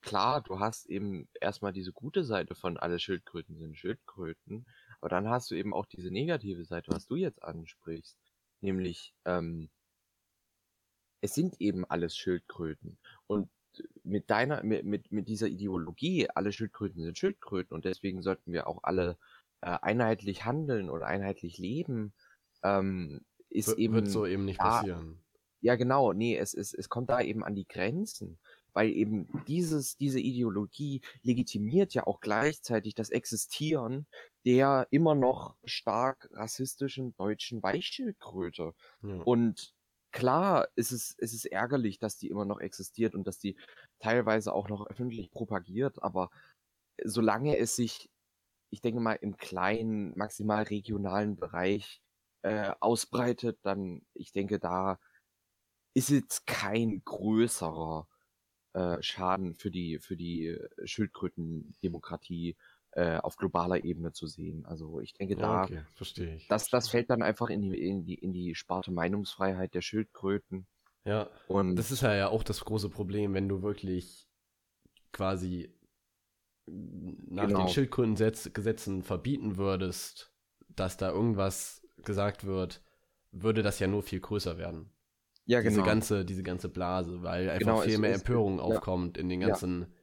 klar, 0.00 0.42
du 0.42 0.60
hast 0.60 0.86
eben 0.86 1.28
erstmal 1.40 1.72
diese 1.72 1.92
gute 1.92 2.24
Seite 2.24 2.54
von 2.54 2.78
alle 2.78 2.98
Schildkröten 2.98 3.58
sind 3.58 3.76
Schildkröten, 3.76 4.66
aber 5.00 5.10
dann 5.10 5.28
hast 5.28 5.50
du 5.50 5.54
eben 5.54 5.74
auch 5.74 5.86
diese 5.86 6.10
negative 6.10 6.64
Seite, 6.64 6.90
was 6.90 7.06
du 7.06 7.16
jetzt 7.16 7.42
ansprichst. 7.42 8.18
Nämlich, 8.60 9.14
ähm, 9.26 9.68
es 11.20 11.34
sind 11.34 11.60
eben 11.60 11.84
alles 11.84 12.16
Schildkröten. 12.16 12.98
Und 13.26 13.50
mit 14.02 14.30
deiner, 14.30 14.62
mit, 14.62 14.84
mit, 14.84 15.12
mit 15.12 15.28
dieser 15.28 15.48
Ideologie, 15.48 16.28
alle 16.30 16.52
Schildkröten 16.52 17.02
sind 17.02 17.18
Schildkröten 17.18 17.74
und 17.74 17.84
deswegen 17.84 18.22
sollten 18.22 18.52
wir 18.52 18.66
auch 18.66 18.80
alle 18.82 19.16
äh, 19.60 19.78
einheitlich 19.82 20.44
handeln 20.44 20.90
oder 20.90 21.06
einheitlich 21.06 21.58
leben, 21.58 22.12
ähm, 22.62 23.20
ist 23.48 23.68
wird, 23.68 23.78
eben. 23.78 23.94
Wird 23.94 24.08
so 24.08 24.26
eben 24.26 24.44
nicht 24.44 24.60
da, 24.60 24.78
passieren. 24.78 25.20
Ja, 25.60 25.76
genau, 25.76 26.12
nee, 26.12 26.36
es, 26.36 26.54
es, 26.54 26.74
es 26.74 26.88
kommt 26.88 27.10
da 27.10 27.20
eben 27.20 27.42
an 27.42 27.54
die 27.54 27.66
Grenzen, 27.66 28.38
weil 28.74 28.90
eben 28.90 29.28
dieses, 29.46 29.96
diese 29.96 30.20
Ideologie 30.20 31.00
legitimiert 31.22 31.94
ja 31.94 32.06
auch 32.06 32.20
gleichzeitig 32.20 32.94
das 32.94 33.10
Existieren 33.10 34.06
der 34.44 34.86
immer 34.90 35.14
noch 35.14 35.56
stark 35.64 36.28
rassistischen 36.32 37.14
deutschen 37.16 37.62
Weichschildkröte. 37.62 38.74
Ja. 39.02 39.14
Und 39.24 39.72
klar 40.14 40.68
ist 40.76 40.92
es, 40.92 41.12
ist 41.18 41.34
es 41.34 41.44
ärgerlich, 41.44 41.98
dass 41.98 42.16
die 42.16 42.28
immer 42.28 42.44
noch 42.44 42.60
existiert 42.60 43.14
und 43.14 43.26
dass 43.26 43.38
die 43.38 43.56
teilweise 43.98 44.54
auch 44.54 44.68
noch 44.68 44.86
öffentlich 44.86 45.32
propagiert, 45.32 46.02
aber 46.02 46.30
solange 47.04 47.58
es 47.58 47.76
sich, 47.76 48.10
ich 48.70 48.80
denke 48.80 49.00
mal, 49.00 49.14
im 49.14 49.36
kleinen, 49.36 50.16
maximal 50.16 50.62
regionalen 50.62 51.36
Bereich 51.36 52.00
äh, 52.42 52.72
ausbreitet, 52.80 53.58
dann, 53.62 54.02
ich 54.14 54.32
denke, 54.32 54.60
da 54.60 55.00
ist 55.94 56.10
jetzt 56.10 56.46
kein 56.46 57.02
größerer 57.04 58.08
äh, 58.74 59.02
Schaden 59.02 59.56
für 59.56 59.70
die, 59.72 59.98
für 59.98 60.16
die 60.16 60.56
Schildkrötendemokratie 60.84 62.50
äh, 62.50 62.54
auf 62.96 63.36
globaler 63.36 63.84
Ebene 63.84 64.12
zu 64.12 64.26
sehen. 64.26 64.64
Also 64.66 65.00
ich 65.00 65.14
denke 65.14 65.34
da, 65.34 65.64
okay, 65.64 65.82
verstehe 65.94 66.36
ich. 66.36 66.46
Das, 66.46 66.68
das 66.68 66.88
fällt 66.88 67.10
dann 67.10 67.22
einfach 67.22 67.50
in 67.50 67.62
die, 67.62 67.76
in 67.76 68.04
die, 68.04 68.14
in 68.14 68.32
die 68.32 68.54
Sparte 68.54 68.92
Meinungsfreiheit 68.92 69.74
der 69.74 69.80
Schildkröten. 69.80 70.66
Ja, 71.04 71.28
und 71.48 71.76
das 71.76 71.90
ist 71.90 72.02
ja, 72.02 72.14
ja 72.14 72.28
auch 72.28 72.44
das 72.44 72.64
große 72.64 72.88
Problem, 72.88 73.34
wenn 73.34 73.48
du 73.48 73.62
wirklich 73.62 74.28
quasi 75.12 75.74
nach 76.66 77.46
genau. 77.46 77.60
den 77.60 77.68
Schildkrötengesetzen 77.68 79.02
verbieten 79.02 79.56
würdest, 79.56 80.32
dass 80.68 80.96
da 80.96 81.10
irgendwas 81.10 81.86
gesagt 82.04 82.44
wird, 82.44 82.82
würde 83.32 83.62
das 83.62 83.78
ja 83.78 83.86
nur 83.86 84.02
viel 84.02 84.20
größer 84.20 84.56
werden. 84.56 84.90
Ja, 85.46 85.60
diese 85.60 85.74
genau. 85.74 85.86
Ganze, 85.86 86.24
diese 86.24 86.42
ganze 86.42 86.68
Blase, 86.68 87.22
weil 87.22 87.50
einfach 87.50 87.58
genau, 87.58 87.80
viel 87.80 87.98
mehr 87.98 88.14
Empörung 88.14 88.58
ja. 88.58 88.62
aufkommt 88.62 89.18
in 89.18 89.28
den 89.28 89.40
ganzen. 89.40 89.93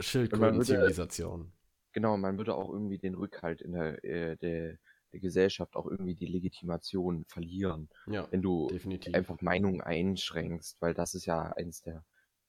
Schildkröten-Zivilisation. 0.00 1.52
Genau, 1.92 2.16
man 2.16 2.38
würde 2.38 2.54
auch 2.54 2.70
irgendwie 2.70 2.98
den 2.98 3.14
Rückhalt 3.14 3.60
in 3.60 3.72
der, 3.72 4.04
äh, 4.04 4.36
der, 4.36 4.78
der 5.12 5.20
Gesellschaft, 5.20 5.74
auch 5.74 5.86
irgendwie 5.86 6.14
die 6.14 6.26
Legitimation 6.26 7.24
verlieren. 7.26 7.88
Ja, 8.06 8.26
wenn 8.30 8.42
du 8.42 8.68
definitiv. 8.68 9.14
einfach 9.14 9.40
Meinungen 9.40 9.80
einschränkst, 9.80 10.80
weil 10.80 10.94
das 10.94 11.14
ist 11.14 11.26
ja 11.26 11.52
eines 11.52 11.82
der 11.82 12.04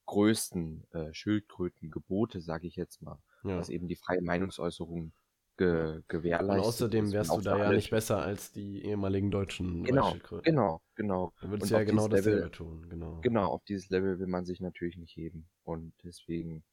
größten 0.05 0.87
äh, 0.91 1.13
Schildkrötengebote, 1.13 2.41
sage 2.41 2.67
ich 2.67 2.75
jetzt 2.75 3.01
mal, 3.01 3.19
ja. 3.43 3.57
dass 3.57 3.69
eben 3.69 3.87
die 3.87 3.95
freie 3.95 4.21
Meinungsäußerung 4.21 5.13
ge 5.59 6.01
gewährleistet. 6.07 6.63
Und 6.63 6.67
außerdem 6.67 7.11
wärst 7.11 7.31
du 7.31 7.41
da 7.41 7.57
ja 7.57 7.71
nicht 7.71 7.91
besser 7.91 8.21
als 8.21 8.51
die 8.51 8.83
ehemaligen 8.85 9.29
deutschen 9.29 9.83
genau, 9.83 10.15
Genau, 10.43 10.81
genau. 10.95 11.33
Dann 11.41 11.51
würdest 11.51 11.71
du 11.71 11.75
ja 11.75 11.83
genau 11.83 12.07
dasselbe 12.07 12.37
Level, 12.37 12.51
tun, 12.51 12.89
genau. 12.89 13.19
Genau, 13.21 13.45
auf 13.45 13.63
dieses 13.65 13.89
Level 13.89 14.19
will 14.19 14.27
man 14.27 14.45
sich 14.45 14.61
natürlich 14.61 14.97
nicht 14.97 15.15
heben. 15.15 15.47
Und 15.63 15.93
deswegen 16.03 16.63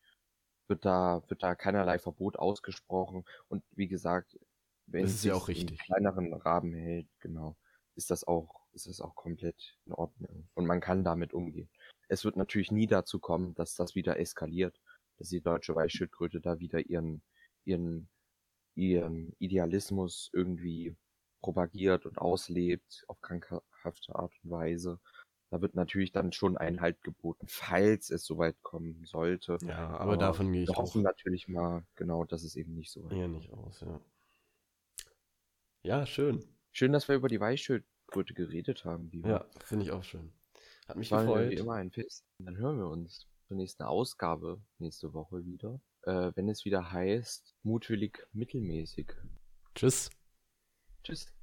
wird 0.68 0.84
da, 0.84 1.22
wird 1.28 1.42
da 1.42 1.54
keinerlei 1.54 1.98
Verbot 1.98 2.38
ausgesprochen. 2.38 3.24
Und 3.48 3.64
wie 3.72 3.88
gesagt, 3.88 4.38
wenn 4.86 5.02
das 5.02 5.14
es 5.14 5.24
ja 5.24 5.38
sich 5.38 5.68
im 5.68 5.76
kleineren 5.76 6.32
Rahmen 6.34 6.72
hält, 6.74 7.08
genau, 7.20 7.56
ist 7.94 8.10
das 8.10 8.24
auch, 8.24 8.66
ist 8.72 8.86
das 8.86 9.00
auch 9.00 9.14
komplett 9.14 9.76
in 9.86 9.92
Ordnung. 9.92 10.48
Und 10.54 10.66
man 10.66 10.80
kann 10.80 11.04
damit 11.04 11.32
umgehen. 11.32 11.70
Es 12.08 12.24
wird 12.24 12.36
natürlich 12.36 12.70
nie 12.70 12.86
dazu 12.86 13.18
kommen, 13.18 13.54
dass 13.54 13.74
das 13.74 13.94
wieder 13.94 14.18
eskaliert, 14.20 14.80
dass 15.18 15.28
die 15.28 15.40
deutsche 15.40 15.74
Weißschildkröte 15.74 16.40
da 16.40 16.60
wieder 16.60 16.86
ihren, 16.86 17.22
ihren, 17.64 18.08
ihren 18.74 19.32
Idealismus 19.38 20.30
irgendwie 20.32 20.96
propagiert 21.40 22.06
und 22.06 22.18
auslebt 22.18 23.04
auf 23.08 23.20
krankhafte 23.20 24.14
Art 24.14 24.32
und 24.42 24.50
Weise. 24.50 25.00
Da 25.50 25.60
wird 25.60 25.74
natürlich 25.74 26.12
dann 26.12 26.32
schon 26.32 26.56
Einhalt 26.56 27.02
geboten, 27.02 27.46
falls 27.48 28.10
es 28.10 28.24
soweit 28.24 28.60
kommen 28.62 29.04
sollte. 29.04 29.58
Ja, 29.62 29.88
aber, 29.88 30.00
aber 30.00 30.16
davon 30.16 30.52
gehe 30.52 30.62
ich 30.62 30.68
wir 30.68 30.76
hoffen 30.76 31.02
natürlich 31.02 31.46
mal, 31.46 31.84
genau, 31.94 32.24
dass 32.24 32.42
es 32.42 32.56
eben 32.56 32.74
nicht 32.74 32.90
so 32.90 33.04
weit 33.04 33.12
Eher 33.12 33.28
nicht 33.28 33.52
aus, 33.52 33.80
ja. 33.80 34.00
Ja, 35.82 36.04
schön. 36.04 36.44
Schön, 36.72 36.92
dass 36.92 37.06
wir 37.06 37.14
über 37.14 37.28
die 37.28 37.38
Weichschildkröte 37.38 38.34
geredet 38.34 38.84
haben. 38.84 39.08
Lieber. 39.12 39.28
Ja, 39.28 39.46
finde 39.64 39.84
ich 39.84 39.92
auch 39.92 40.02
schön. 40.02 40.32
Hat 40.88 40.96
mich 40.96 41.12
War 41.12 41.24
gefreut. 41.24 41.50
Wie 41.50 41.54
immer 41.54 41.74
ein 41.74 41.92
Fest. 41.92 42.24
Dann 42.38 42.56
hören 42.56 42.78
wir 42.78 42.88
uns 42.88 43.28
zur 43.46 43.56
nächsten 43.56 43.84
Ausgabe 43.84 44.60
nächste 44.78 45.12
Woche 45.12 45.44
wieder, 45.44 45.80
äh, 46.02 46.32
wenn 46.34 46.48
es 46.48 46.64
wieder 46.64 46.90
heißt, 46.90 47.54
mutwillig 47.62 48.26
mittelmäßig. 48.32 49.12
Tschüss. 49.74 50.10
Tschüss. 51.04 51.35